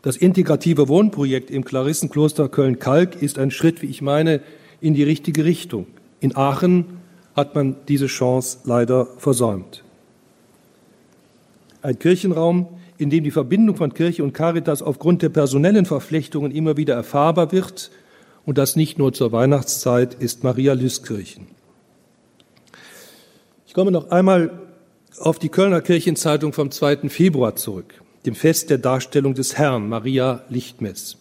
Das 0.00 0.16
integrative 0.16 0.88
Wohnprojekt 0.88 1.50
im 1.50 1.66
Klarissenkloster 1.66 2.48
Köln-Kalk 2.48 3.20
ist 3.20 3.38
ein 3.38 3.50
Schritt, 3.50 3.82
wie 3.82 3.88
ich 3.88 4.00
meine, 4.00 4.40
in 4.80 4.94
die 4.94 5.02
richtige 5.02 5.44
Richtung. 5.44 5.88
In 6.20 6.36
Aachen 6.36 6.86
hat 7.36 7.54
man 7.54 7.76
diese 7.86 8.06
Chance 8.06 8.60
leider 8.64 9.08
versäumt. 9.18 9.84
Ein 11.82 11.98
Kirchenraum, 11.98 12.68
in 12.98 13.10
dem 13.10 13.24
die 13.24 13.30
Verbindung 13.30 13.76
von 13.76 13.94
Kirche 13.94 14.22
und 14.22 14.32
Caritas 14.32 14.82
aufgrund 14.82 15.22
der 15.22 15.28
personellen 15.28 15.86
Verflechtungen 15.86 16.52
immer 16.52 16.76
wieder 16.76 16.94
erfahrbar 16.94 17.52
wird, 17.52 17.90
und 18.46 18.58
das 18.58 18.76
nicht 18.76 18.98
nur 18.98 19.12
zur 19.12 19.32
Weihnachtszeit, 19.32 20.14
ist 20.14 20.44
Maria 20.44 20.74
Lystkirchen. 20.74 21.46
Ich 23.66 23.72
komme 23.72 23.90
noch 23.90 24.10
einmal 24.10 24.50
auf 25.18 25.38
die 25.38 25.48
Kölner 25.48 25.80
Kirchenzeitung 25.80 26.52
vom 26.52 26.70
2. 26.70 27.08
Februar 27.08 27.56
zurück, 27.56 27.94
dem 28.26 28.34
Fest 28.34 28.70
der 28.70 28.78
Darstellung 28.78 29.34
des 29.34 29.56
Herrn, 29.56 29.88
Maria 29.88 30.44
Lichtmess. 30.48 31.16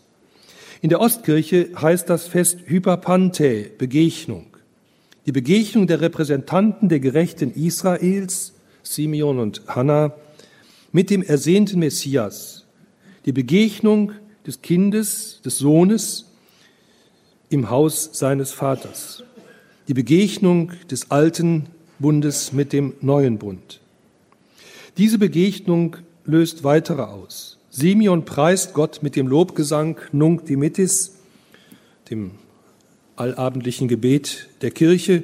In 0.81 0.89
der 0.89 0.99
Ostkirche 0.99 1.69
heißt 1.79 2.09
das 2.09 2.27
Fest 2.27 2.59
Hyperpante, 2.65 3.71
Begegnung. 3.77 4.47
Die 5.25 5.31
Begegnung 5.31 5.87
der 5.87 6.01
Repräsentanten 6.01 6.89
der 6.89 6.99
Gerechten 6.99 7.53
Israels, 7.53 8.53
Simeon 8.83 9.39
und 9.39 9.61
Hannah, 9.67 10.13
mit 10.93 11.09
dem 11.09 11.21
ersehnten 11.23 11.79
Messias. 11.79 12.65
Die 13.25 13.33
Begegnung 13.33 14.13
des 14.47 14.61
Kindes, 14.61 15.41
des 15.43 15.57
Sohnes 15.57 16.31
im 17.49 17.69
Haus 17.69 18.11
seines 18.13 18.51
Vaters. 18.51 19.23
Die 19.87 19.93
Begegnung 19.93 20.71
des 20.89 21.11
alten 21.11 21.65
Bundes 21.99 22.53
mit 22.53 22.71
dem 22.71 22.93
neuen 23.01 23.39
Bund. 23.39 23.81
Diese 24.97 25.17
Begegnung 25.17 25.97
löst 26.25 26.63
weitere 26.63 27.01
aus. 27.01 27.57
Simeon 27.69 28.23
preist 28.23 28.73
Gott 28.73 29.01
mit 29.01 29.15
dem 29.15 29.27
Lobgesang 29.27 29.97
Nunc 30.11 30.45
Dimittis, 30.45 31.15
dem 32.11 32.31
allabendlichen 33.15 33.87
Gebet 33.87 34.49
der 34.61 34.69
Kirche. 34.69 35.23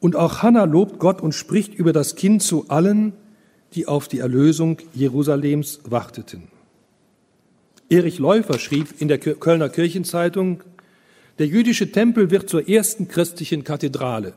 Und 0.00 0.16
auch 0.16 0.42
Hannah 0.42 0.64
lobt 0.64 0.98
Gott 0.98 1.20
und 1.20 1.34
spricht 1.34 1.74
über 1.74 1.92
das 1.92 2.16
Kind 2.16 2.42
zu 2.42 2.68
allen, 2.68 3.12
die 3.74 3.86
auf 3.86 4.08
die 4.08 4.20
Erlösung 4.20 4.78
Jerusalems 4.94 5.80
warteten. 5.84 6.44
Erich 7.90 8.18
Läufer 8.18 8.58
schrieb 8.58 9.00
in 9.00 9.08
der 9.08 9.18
Kölner 9.18 9.68
Kirchenzeitung, 9.68 10.62
der 11.38 11.46
jüdische 11.46 11.90
Tempel 11.92 12.30
wird 12.30 12.48
zur 12.48 12.68
ersten 12.68 13.08
christlichen 13.08 13.64
Kathedrale. 13.64 14.34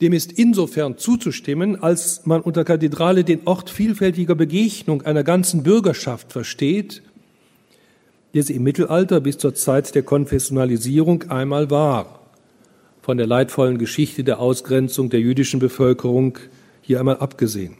Dem 0.00 0.14
ist 0.14 0.32
insofern 0.32 0.96
zuzustimmen, 0.96 1.82
als 1.82 2.24
man 2.24 2.40
unter 2.40 2.64
Kathedrale 2.64 3.22
den 3.22 3.46
Ort 3.46 3.68
vielfältiger 3.68 4.34
Begegnung 4.34 5.02
einer 5.02 5.22
ganzen 5.22 5.62
Bürgerschaft 5.62 6.32
versteht, 6.32 7.02
der 8.32 8.42
sie 8.42 8.54
im 8.54 8.62
Mittelalter 8.62 9.20
bis 9.20 9.36
zur 9.36 9.54
Zeit 9.54 9.94
der 9.94 10.02
Konfessionalisierung 10.02 11.24
einmal 11.24 11.70
war. 11.70 12.20
Von 13.02 13.18
der 13.18 13.26
leidvollen 13.26 13.76
Geschichte 13.76 14.24
der 14.24 14.38
Ausgrenzung 14.38 15.10
der 15.10 15.20
jüdischen 15.20 15.60
Bevölkerung 15.60 16.38
hier 16.82 16.98
einmal 16.98 17.18
abgesehen. 17.18 17.76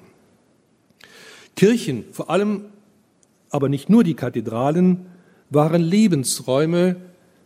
Kirchen, 1.56 2.04
vor 2.12 2.30
allem 2.30 2.64
aber 3.50 3.68
nicht 3.68 3.90
nur 3.90 4.04
die 4.04 4.14
Kathedralen, 4.14 5.06
waren 5.50 5.82
Lebensräume 5.82 6.96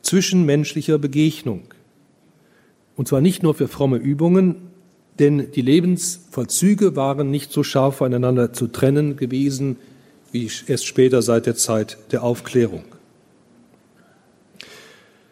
zwischenmenschlicher 0.03 0.99
Begegnung. 0.99 1.63
Und 2.97 3.09
zwar 3.09 3.21
nicht 3.21 3.43
nur 3.43 3.55
für 3.55 3.69
fromme 3.69 3.97
Übungen, 3.97 4.57
denn 5.19 5.51
die 5.53 5.63
Lebensvollzüge 5.63 6.97
waren 6.97 7.31
nicht 7.31 7.53
so 7.53 7.63
scharf 7.63 7.97
voneinander 7.97 8.53
zu 8.53 8.67
trennen 8.67 9.17
gewesen, 9.17 9.77
wie 10.33 10.51
erst 10.67 10.87
später 10.87 11.23
seit 11.23 11.47
der 11.47 11.55
Zeit 11.55 11.97
der 12.11 12.23
Aufklärung. 12.23 12.85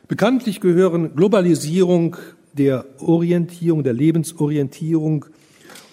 Bekanntlich 0.08 0.60
gehören 0.60 1.14
Globalisierung 1.16 2.16
der 2.52 2.84
Orientierung, 2.98 3.82
der 3.82 3.94
Lebensorientierung 3.94 5.26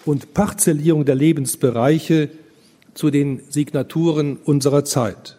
und 0.04 0.34
Parzellierung 0.34 1.04
der 1.04 1.14
Lebensbereiche 1.14 2.30
zu 2.94 3.10
den 3.10 3.42
Signaturen 3.48 4.36
unserer 4.36 4.84
Zeit. 4.84 5.38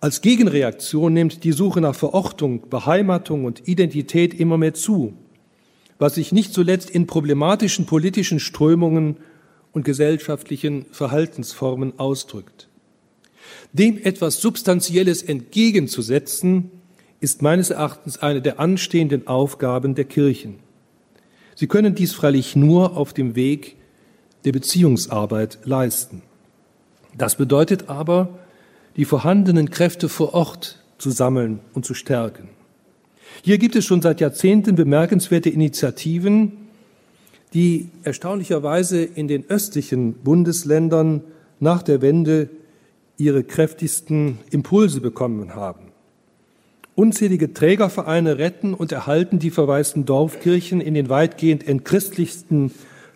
Als 0.00 0.22
Gegenreaktion 0.22 1.12
nimmt 1.12 1.44
die 1.44 1.52
Suche 1.52 1.80
nach 1.80 1.94
Verortung, 1.94 2.70
Beheimatung 2.70 3.44
und 3.44 3.68
Identität 3.68 4.32
immer 4.32 4.56
mehr 4.56 4.72
zu, 4.72 5.12
was 5.98 6.14
sich 6.14 6.32
nicht 6.32 6.54
zuletzt 6.54 6.88
in 6.88 7.06
problematischen 7.06 7.84
politischen 7.84 8.40
Strömungen 8.40 9.18
und 9.72 9.84
gesellschaftlichen 9.84 10.86
Verhaltensformen 10.90 11.98
ausdrückt. 11.98 12.68
Dem 13.72 13.98
etwas 13.98 14.40
Substanzielles 14.40 15.22
entgegenzusetzen, 15.22 16.70
ist 17.20 17.42
meines 17.42 17.68
Erachtens 17.68 18.18
eine 18.18 18.40
der 18.40 18.58
anstehenden 18.58 19.26
Aufgaben 19.26 19.94
der 19.94 20.06
Kirchen. 20.06 20.60
Sie 21.60 21.66
können 21.66 21.94
dies 21.94 22.14
freilich 22.14 22.56
nur 22.56 22.96
auf 22.96 23.12
dem 23.12 23.36
Weg 23.36 23.76
der 24.46 24.52
Beziehungsarbeit 24.52 25.58
leisten. 25.64 26.22
Das 27.18 27.34
bedeutet 27.34 27.90
aber, 27.90 28.38
die 28.96 29.04
vorhandenen 29.04 29.68
Kräfte 29.68 30.08
vor 30.08 30.32
Ort 30.32 30.82
zu 30.96 31.10
sammeln 31.10 31.60
und 31.74 31.84
zu 31.84 31.92
stärken. 31.92 32.48
Hier 33.42 33.58
gibt 33.58 33.76
es 33.76 33.84
schon 33.84 34.00
seit 34.00 34.22
Jahrzehnten 34.22 34.74
bemerkenswerte 34.74 35.50
Initiativen, 35.50 36.52
die 37.52 37.90
erstaunlicherweise 38.04 39.02
in 39.02 39.28
den 39.28 39.44
östlichen 39.50 40.14
Bundesländern 40.14 41.20
nach 41.58 41.82
der 41.82 42.00
Wende 42.00 42.48
ihre 43.18 43.44
kräftigsten 43.44 44.38
Impulse 44.50 45.02
bekommen 45.02 45.54
haben. 45.54 45.89
Unzählige 47.00 47.54
Trägervereine 47.54 48.36
retten 48.36 48.74
und 48.74 48.92
erhalten 48.92 49.38
die 49.38 49.50
verwaisten 49.50 50.04
Dorfkirchen 50.04 50.82
in 50.82 50.92
den 50.92 51.08
weitgehend 51.08 51.66
entchristlichsten 51.66 52.72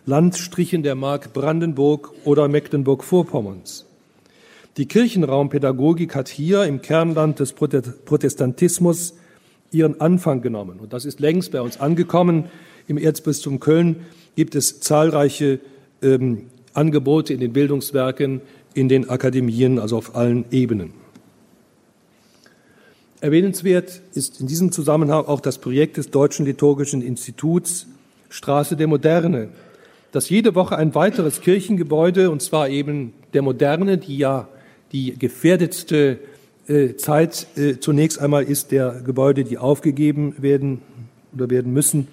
Landstrichen 0.07 0.81
der 0.81 0.95
Mark 0.95 1.33
Brandenburg 1.33 2.11
oder 2.23 2.47
Mecklenburg-Vorpommerns. 2.47 3.85
Die 4.77 4.87
Kirchenraumpädagogik 4.87 6.15
hat 6.15 6.29
hier 6.29 6.63
im 6.63 6.81
Kernland 6.81 7.39
des 7.39 7.53
Protestantismus 7.53 9.13
ihren 9.69 10.01
Anfang 10.01 10.41
genommen. 10.41 10.79
Und 10.79 10.91
das 10.91 11.05
ist 11.05 11.19
längst 11.19 11.51
bei 11.51 11.61
uns 11.61 11.79
angekommen. 11.79 12.45
Im 12.87 12.97
Erzbistum 12.97 13.59
Köln 13.59 13.97
gibt 14.35 14.55
es 14.55 14.79
zahlreiche 14.79 15.59
ähm, 16.01 16.47
Angebote 16.73 17.35
in 17.35 17.39
den 17.39 17.53
Bildungswerken, 17.53 18.41
in 18.73 18.89
den 18.89 19.11
Akademien, 19.11 19.77
also 19.77 19.95
auf 19.95 20.15
allen 20.15 20.45
Ebenen. 20.49 21.04
Erwähnenswert 23.21 24.01
ist 24.13 24.41
in 24.41 24.47
diesem 24.47 24.71
Zusammenhang 24.71 25.25
auch 25.25 25.39
das 25.39 25.57
Projekt 25.57 25.97
des 25.97 26.11
Deutschen 26.11 26.45
Liturgischen 26.45 27.01
Instituts 27.01 27.87
Straße 28.29 28.75
der 28.75 28.87
Moderne, 28.87 29.49
das 30.11 30.29
jede 30.29 30.55
Woche 30.55 30.77
ein 30.77 30.95
weiteres 30.95 31.41
Kirchengebäude, 31.41 32.29
und 32.29 32.41
zwar 32.41 32.69
eben 32.69 33.13
der 33.33 33.41
Moderne, 33.41 33.97
die 33.97 34.17
ja 34.17 34.47
die 34.91 35.17
gefährdetste 35.17 36.19
äh, 36.67 36.95
Zeit 36.95 37.47
äh, 37.57 37.79
zunächst 37.79 38.19
einmal 38.19 38.43
ist 38.43 38.71
der 38.71 39.01
Gebäude, 39.05 39.43
die 39.43 39.57
aufgegeben 39.57 40.35
werden 40.37 40.81
oder 41.33 41.49
werden 41.49 41.73
müssen, 41.73 42.07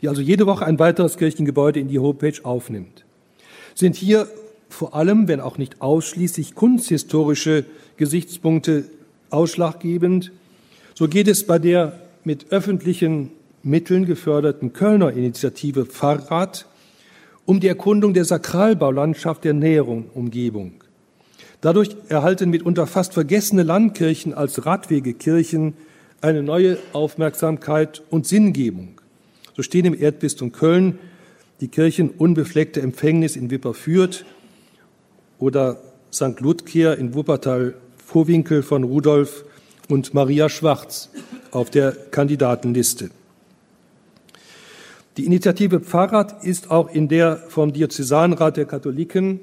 die 0.00 0.08
also 0.08 0.20
jede 0.20 0.46
Woche 0.46 0.64
ein 0.66 0.78
weiteres 0.78 1.16
Kirchengebäude 1.16 1.80
in 1.80 1.88
die 1.88 1.98
Homepage 1.98 2.38
aufnimmt. 2.44 3.04
Sind 3.74 3.96
hier 3.96 4.28
vor 4.68 4.94
allem, 4.94 5.28
wenn 5.28 5.40
auch 5.40 5.58
nicht 5.58 5.80
ausschließlich 5.80 6.54
kunsthistorische 6.54 7.64
Gesichtspunkte 7.96 8.84
ausschlaggebend, 9.32 10.32
so 10.94 11.08
geht 11.08 11.28
es 11.28 11.46
bei 11.46 11.58
der 11.58 12.00
mit 12.24 12.52
öffentlichen 12.52 13.30
Mitteln 13.62 14.06
geförderten 14.06 14.72
Kölner 14.72 15.12
Initiative 15.12 15.86
Fahrrad 15.86 16.66
um 17.44 17.60
die 17.60 17.68
Erkundung 17.68 18.14
der 18.14 18.24
Sakralbaulandschaft 18.24 19.44
der 19.44 19.54
näheren 19.54 20.06
Umgebung. 20.14 20.74
Dadurch 21.60 21.96
erhalten 22.08 22.50
mitunter 22.50 22.86
fast 22.86 23.14
vergessene 23.14 23.62
Landkirchen 23.62 24.34
als 24.34 24.66
Radwegekirchen 24.66 25.74
eine 26.20 26.42
neue 26.42 26.78
Aufmerksamkeit 26.92 28.02
und 28.10 28.26
Sinngebung. 28.26 29.00
So 29.56 29.62
stehen 29.62 29.84
im 29.84 30.00
Erdbistum 30.00 30.52
Köln 30.52 30.98
die 31.60 31.68
Kirchen 31.68 32.10
Unbefleckte 32.10 32.80
Empfängnis 32.80 33.36
in 33.36 33.50
Wipperfürth 33.50 34.24
oder 35.38 35.78
St. 36.12 36.40
Ludger 36.40 36.96
in 36.98 37.14
Wuppertal 37.14 37.74
Vorwinkel 38.12 38.62
von 38.62 38.84
Rudolf 38.84 39.46
und 39.88 40.12
Maria 40.12 40.50
Schwarz 40.50 41.08
auf 41.50 41.70
der 41.70 41.92
Kandidatenliste. 41.92 43.10
Die 45.16 45.24
Initiative 45.24 45.80
Pfarrrad 45.80 46.44
ist 46.44 46.70
auch 46.70 46.92
in 46.92 47.08
der 47.08 47.38
vom 47.48 47.72
Diözesanrat 47.72 48.58
der 48.58 48.66
Katholiken 48.66 49.40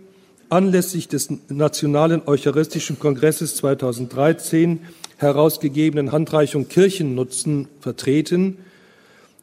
anlässlich 0.49 1.07
des 1.07 1.29
Nationalen 1.49 2.21
Eucharistischen 2.27 2.99
Kongresses 2.99 3.55
2013 3.55 4.81
herausgegebenen 5.17 6.11
Handreichung 6.11 6.67
Kirchennutzen 6.67 7.67
vertreten, 7.79 8.59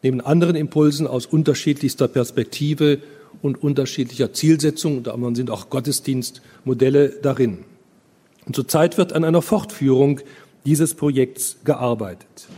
neben 0.03 0.21
anderen 0.21 0.55
Impulsen 0.55 1.09
aus 1.09 1.27
unterschiedlichster 1.27 2.07
Perspektive 2.07 3.01
und 3.43 3.61
unterschiedlicher 3.61 4.33
Zielsetzung, 4.33 5.03
da 5.03 5.17
sind 5.35 5.51
auch 5.51 5.69
Gottesdienstmodelle 5.69 7.09
darin. 7.23 7.65
Und 8.47 8.55
zurzeit 8.55 8.97
wird 8.97 9.13
an 9.13 9.25
einer 9.25 9.43
Fortführung 9.43 10.21
dieses 10.65 10.95
Projekts 10.95 11.59
gearbeitet. 11.65 12.49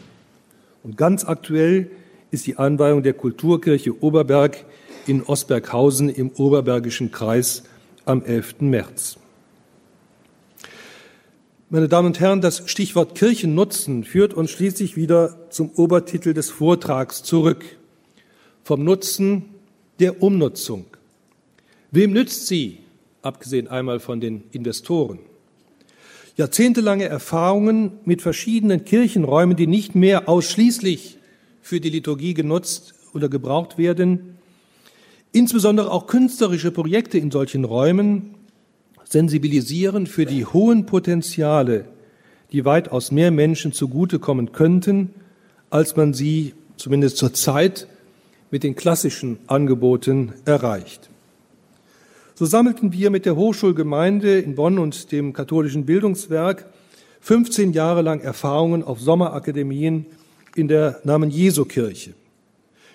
Und 0.82 0.96
ganz 0.96 1.24
aktuell 1.24 1.90
ist 2.30 2.46
die 2.46 2.56
Anweihung 2.56 3.02
der 3.02 3.14
Kulturkirche 3.14 4.02
Oberberg 4.02 4.64
in 5.06 5.22
Osberghausen 5.22 6.10
im 6.10 6.30
Oberbergischen 6.30 7.10
Kreis 7.10 7.64
am 8.04 8.22
11. 8.22 8.60
März. 8.60 9.18
Meine 11.70 11.88
Damen 11.88 12.08
und 12.08 12.20
Herren, 12.20 12.40
das 12.40 12.62
Stichwort 12.70 13.14
Kirchennutzen 13.14 14.04
führt 14.04 14.32
uns 14.32 14.50
schließlich 14.50 14.96
wieder 14.96 15.50
zum 15.50 15.70
Obertitel 15.70 16.32
des 16.32 16.50
Vortrags 16.50 17.22
zurück. 17.22 17.64
Vom 18.64 18.84
Nutzen 18.84 19.44
der 19.98 20.22
Umnutzung. 20.22 20.86
Wem 21.90 22.12
nützt 22.12 22.46
sie, 22.46 22.78
abgesehen 23.22 23.68
einmal 23.68 24.00
von 24.00 24.20
den 24.20 24.44
Investoren? 24.52 25.18
Jahrzehntelange 26.38 27.04
Erfahrungen 27.04 27.98
mit 28.04 28.22
verschiedenen 28.22 28.84
Kirchenräumen, 28.84 29.56
die 29.56 29.66
nicht 29.66 29.96
mehr 29.96 30.28
ausschließlich 30.28 31.18
für 31.60 31.80
die 31.80 31.90
Liturgie 31.90 32.32
genutzt 32.32 32.94
oder 33.12 33.28
gebraucht 33.28 33.76
werden, 33.76 34.38
insbesondere 35.32 35.90
auch 35.90 36.06
künstlerische 36.06 36.70
Projekte 36.70 37.18
in 37.18 37.32
solchen 37.32 37.64
Räumen 37.64 38.36
sensibilisieren 39.02 40.06
für 40.06 40.26
die 40.26 40.46
hohen 40.46 40.86
Potenziale, 40.86 41.86
die 42.52 42.64
weitaus 42.64 43.10
mehr 43.10 43.32
Menschen 43.32 43.72
zugutekommen 43.72 44.52
könnten, 44.52 45.10
als 45.70 45.96
man 45.96 46.14
sie 46.14 46.54
zumindest 46.76 47.16
zur 47.16 47.34
Zeit 47.34 47.88
mit 48.52 48.62
den 48.62 48.76
klassischen 48.76 49.38
Angeboten 49.48 50.34
erreicht. 50.44 51.10
So 52.38 52.44
sammelten 52.44 52.92
wir 52.92 53.10
mit 53.10 53.26
der 53.26 53.34
Hochschulgemeinde 53.34 54.38
in 54.38 54.54
Bonn 54.54 54.78
und 54.78 55.10
dem 55.10 55.32
katholischen 55.32 55.86
Bildungswerk 55.86 56.66
15 57.20 57.72
Jahre 57.72 58.00
lang 58.00 58.20
Erfahrungen 58.20 58.84
auf 58.84 59.00
Sommerakademien 59.00 60.06
in 60.54 60.68
der 60.68 61.00
Namen 61.02 61.30
Jesu 61.30 61.64
Kirche. 61.64 62.14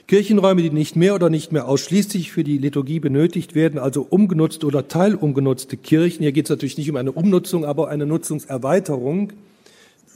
Kirchenräume, 0.08 0.62
die 0.62 0.70
nicht 0.70 0.96
mehr 0.96 1.14
oder 1.14 1.30
nicht 1.30 1.52
mehr 1.52 1.68
ausschließlich 1.68 2.32
für 2.32 2.46
die 2.46 2.58
Liturgie 2.58 3.02
benötigt 3.02 3.54
werden, 3.54 3.80
also 3.80 4.08
umgenutzte 4.10 4.66
oder 4.66 4.88
teilumgenutzte 4.88 5.76
Kirchen. 5.76 6.22
Hier 6.22 6.32
geht 6.32 6.46
es 6.46 6.50
natürlich 6.50 6.78
nicht 6.78 6.90
um 6.90 6.96
eine 6.96 7.12
Umnutzung, 7.12 7.66
aber 7.66 7.90
eine 7.90 8.06
Nutzungserweiterung. 8.06 9.34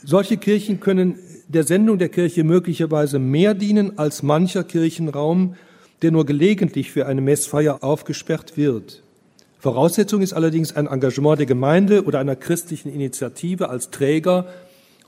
Solche 0.05 0.37
Kirchen 0.37 0.79
können 0.79 1.19
der 1.49 1.65
Sendung 1.65 1.97
der 1.97 2.07
Kirche 2.07 2.45
möglicherweise 2.45 3.19
mehr 3.19 3.55
dienen 3.55 3.99
als 3.99 4.23
mancher 4.23 4.63
Kirchenraum, 4.63 5.57
der 6.01 6.11
nur 6.11 6.25
gelegentlich 6.25 6.91
für 6.93 7.07
eine 7.07 7.19
Messfeier 7.19 7.83
aufgesperrt 7.83 8.55
wird. 8.55 9.03
Voraussetzung 9.59 10.21
ist 10.21 10.33
allerdings 10.33 10.75
ein 10.75 10.87
Engagement 10.87 11.39
der 11.39 11.47
Gemeinde 11.47 12.05
oder 12.05 12.19
einer 12.19 12.35
christlichen 12.35 12.93
Initiative 12.93 13.69
als 13.69 13.89
Träger 13.89 14.45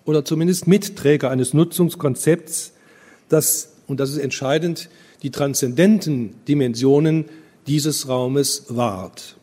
oder 0.06 0.26
zumindest 0.26 0.68
Mitträger 0.68 1.30
eines 1.30 1.54
Nutzungskonzepts, 1.54 2.74
das, 3.30 3.74
und 3.88 4.00
das 4.00 4.10
ist 4.10 4.18
entscheidend, 4.18 4.90
die 5.22 5.30
transzendenten 5.30 6.34
Dimensionen 6.48 7.26
dieses 7.68 8.08
Raumes 8.08 8.66
wahrt. 8.70 9.36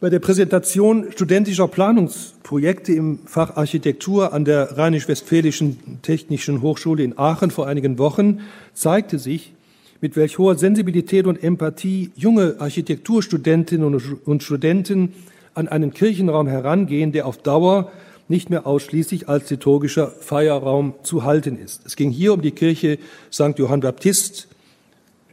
Bei 0.00 0.08
der 0.08 0.18
Präsentation 0.18 1.12
studentischer 1.12 1.68
Planungsprojekte 1.68 2.92
im 2.92 3.20
Fach 3.26 3.56
Architektur 3.56 4.32
an 4.32 4.46
der 4.46 4.78
Rheinisch-Westfälischen 4.78 6.00
Technischen 6.00 6.62
Hochschule 6.62 7.04
in 7.04 7.18
Aachen 7.18 7.50
vor 7.50 7.66
einigen 7.66 7.98
Wochen 7.98 8.40
zeigte 8.72 9.18
sich, 9.18 9.52
mit 10.00 10.16
welch 10.16 10.38
hoher 10.38 10.56
Sensibilität 10.56 11.26
und 11.26 11.42
Empathie 11.42 12.10
junge 12.16 12.56
Architekturstudentinnen 12.58 14.00
und 14.24 14.42
Studenten 14.42 15.12
an 15.54 15.68
einen 15.68 15.92
Kirchenraum 15.92 16.46
herangehen, 16.46 17.12
der 17.12 17.26
auf 17.26 17.38
Dauer 17.38 17.90
nicht 18.28 18.48
mehr 18.48 18.66
ausschließlich 18.66 19.28
als 19.28 19.50
liturgischer 19.50 20.06
Feierraum 20.06 20.94
zu 21.02 21.24
halten 21.24 21.58
ist. 21.58 21.82
Es 21.84 21.96
ging 21.96 22.10
hier 22.10 22.32
um 22.32 22.42
die 22.42 22.52
Kirche 22.52 22.98
St. 23.32 23.58
Johann 23.58 23.80
Baptist 23.80 24.46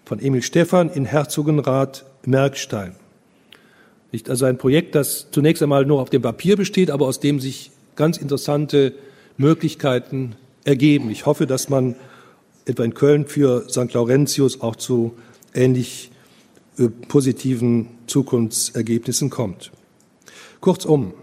von 0.04 0.20
Emil 0.20 0.42
Stephan 0.42 0.90
in 0.90 1.06
Herzogenrath 1.06 2.06
Merkstein. 2.26 2.96
Nicht 4.12 4.30
also 4.30 4.46
ein 4.46 4.58
Projekt, 4.58 4.96
das 4.96 5.28
zunächst 5.32 5.62
einmal 5.62 5.86
nur 5.86 6.02
auf 6.02 6.10
dem 6.10 6.22
Papier 6.22 6.56
besteht, 6.56 6.90
aber 6.90 7.06
aus 7.06 7.20
dem 7.20 7.40
sich 7.40 7.72
ganz 7.96 8.18
interessante 8.18 8.94
Möglichkeiten 9.38 10.36
ergeben. 10.64 11.12
Ich 11.12 11.26
hoffe, 11.26 11.46
dass 11.46 11.70
man 11.70 11.96
etwa 12.68 12.84
in 12.84 12.94
Köln 12.94 13.26
für 13.26 13.70
St. 13.70 13.94
Laurentius 13.94 14.62
auch 14.62 14.76
zu 14.76 15.14
ähnlich 15.54 16.12
äh, 16.78 16.90
positiven 17.08 17.88
Zukunftsergebnissen 18.08 19.30
kommt. 19.30 19.72
Kurzum, 20.60 21.14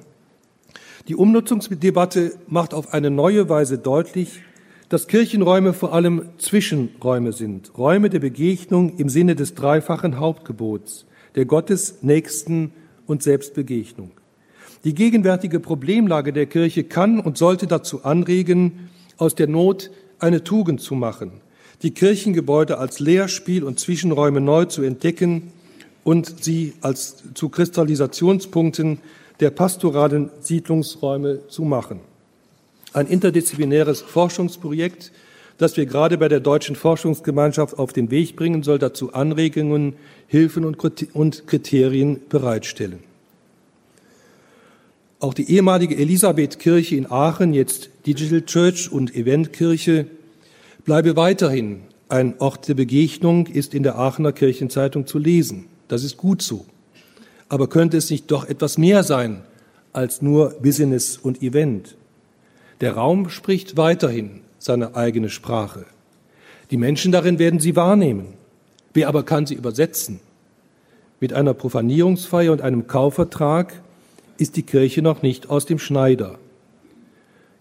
die 1.09 1.17
Umnutzungsdebatte 1.17 2.33
macht 2.47 2.73
auf 2.73 2.95
eine 2.95 3.11
neue 3.11 3.49
Weise 3.49 3.79
deutlich, 3.79 4.41
dass 4.89 5.07
Kirchenräume 5.07 5.73
vor 5.73 5.93
allem 5.93 6.31
Zwischenräume 6.39 7.33
sind, 7.33 7.77
Räume 7.77 8.11
der 8.11 8.21
Begegnung 8.21 8.97
im 8.97 9.09
Sinne 9.09 9.35
des 9.35 9.55
dreifachen 9.55 10.19
Hauptgebots, 10.19 11.05
der 11.35 11.45
Gottes, 11.45 12.03
Nächsten 12.03 12.73
und 13.07 13.23
Selbstbegegnung. 13.23 14.13
Die 14.85 14.95
gegenwärtige 14.95 15.61
Problemlage 15.61 16.33
der 16.33 16.47
Kirche 16.47 16.85
kann 16.85 17.19
und 17.19 17.39
sollte 17.39 17.67
dazu 17.67 18.05
anregen, 18.05 18.91
aus 19.17 19.35
der 19.35 19.47
Not 19.47 19.91
eine 20.19 20.45
Tugend 20.45 20.81
zu 20.81 20.95
machen, 20.95 21.33
die 21.83 21.93
Kirchengebäude 21.93 22.79
als 22.79 23.01
Lehrspiel 23.01 23.65
und 23.65 23.79
Zwischenräume 23.79 24.41
neu 24.41 24.65
zu 24.65 24.83
entdecken 24.83 25.53
und 26.03 26.45
sie 26.45 26.75
als 26.81 27.23
zu 27.35 27.49
Kristallisationspunkten 27.49 28.99
der 29.41 29.51
pastoralen 29.51 30.31
Siedlungsräume 30.41 31.49
zu 31.49 31.63
machen. 31.63 32.01
Ein 32.93 33.09
interdisziplinäres 33.09 34.03
Forschungsprojekt, 34.03 35.11
das 35.59 35.77
wir 35.77 35.87
gerade 35.87 36.19
bei 36.19 36.29
der 36.29 36.41
Deutschen 36.41 36.77
Forschungsgemeinschaft 36.77 37.79
auf 37.79 37.93
den 37.93 38.11
Weg 38.11 38.37
bringen 38.37 38.63
soll, 38.63 38.79
dazu 38.79 39.13
Anregungen, 39.13 39.95
Hilfen 40.29 40.65
und 40.65 41.47
Kriterien 41.47 42.21
bereitstellen. 42.29 43.01
Auch 45.25 45.33
die 45.33 45.51
ehemalige 45.51 45.97
Elisabethkirche 45.97 46.97
in 46.97 47.11
Aachen, 47.11 47.55
jetzt 47.55 47.89
Digital 48.07 48.43
Church 48.43 48.93
und 48.93 49.15
Eventkirche, 49.15 50.07
bleibe 50.85 51.17
weiterhin 51.17 51.81
ein 52.11 52.39
Ort 52.41 52.69
der 52.69 52.75
Begegnung, 52.75 53.47
ist 53.47 53.73
in 53.73 53.85
der 53.85 53.97
Aachener 53.97 54.33
Kirchenzeitung 54.33 55.07
zu 55.07 55.17
lesen. 55.17 55.65
Das 55.89 56.05
ist 56.05 56.19
gut 56.19 56.43
so. 56.43 56.67
Aber 57.49 57.71
könnte 57.71 57.97
es 57.97 58.11
nicht 58.11 58.31
doch 58.31 58.47
etwas 58.47 58.77
mehr 58.77 59.03
sein 59.03 59.41
als 59.95 60.21
nur 60.21 60.57
Business 60.61 61.17
und 61.17 61.43
Event? 61.43 61.97
Der 62.83 62.93
Raum 62.93 63.31
spricht 63.31 63.79
weiterhin 63.79 64.43
seine 64.59 64.95
eigene 64.95 65.31
Sprache. 65.31 65.87
Die 66.71 66.77
Menschen 66.77 67.13
darin 67.13 67.39
werden 67.39 67.61
sie 67.61 67.77
wahrnehmen. 67.77 68.27
Wer 68.93 69.09
aber 69.09 69.23
kann 69.23 69.47
sie 69.47 69.55
übersetzen? 69.55 70.21
Mit 71.19 71.33
einer 71.33 71.55
Profanierungsfeier 71.55 72.53
und 72.53 72.61
einem 72.61 72.87
Kaufvertrag 72.87 73.84
ist 74.39 74.57
die 74.57 74.63
Kirche 74.63 75.03
noch 75.03 75.23
nicht 75.23 75.51
aus 75.51 75.67
dem 75.67 75.79
Schneider. 75.79 76.39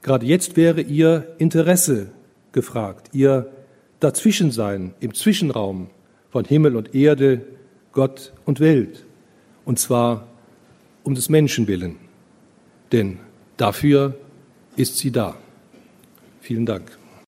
Gerade 0.02 0.26
jetzt 0.26 0.58
wäre 0.58 0.82
ihr 0.82 1.36
Interesse 1.38 2.12
gefragt, 2.52 3.10
ihr 3.14 3.52
Dazwischensein 4.00 4.94
im 5.00 5.14
Zwischenraum 5.14 5.90
von 6.30 6.46
Himmel 6.46 6.76
und 6.76 6.94
Erde, 6.94 7.42
Gott 7.94 8.34
und 8.46 8.60
Welt. 8.60 9.06
Und 9.66 9.80
zwar 9.80 10.28
um 11.04 11.16
des 11.16 11.30
Menschen 11.30 11.68
willen. 11.68 11.98
Denn 12.92 13.20
dafür 13.58 14.16
ist 14.76 14.98
sie 14.98 15.12
da. 15.12 15.36
Vielen 16.42 16.66
Dank. 16.66 17.03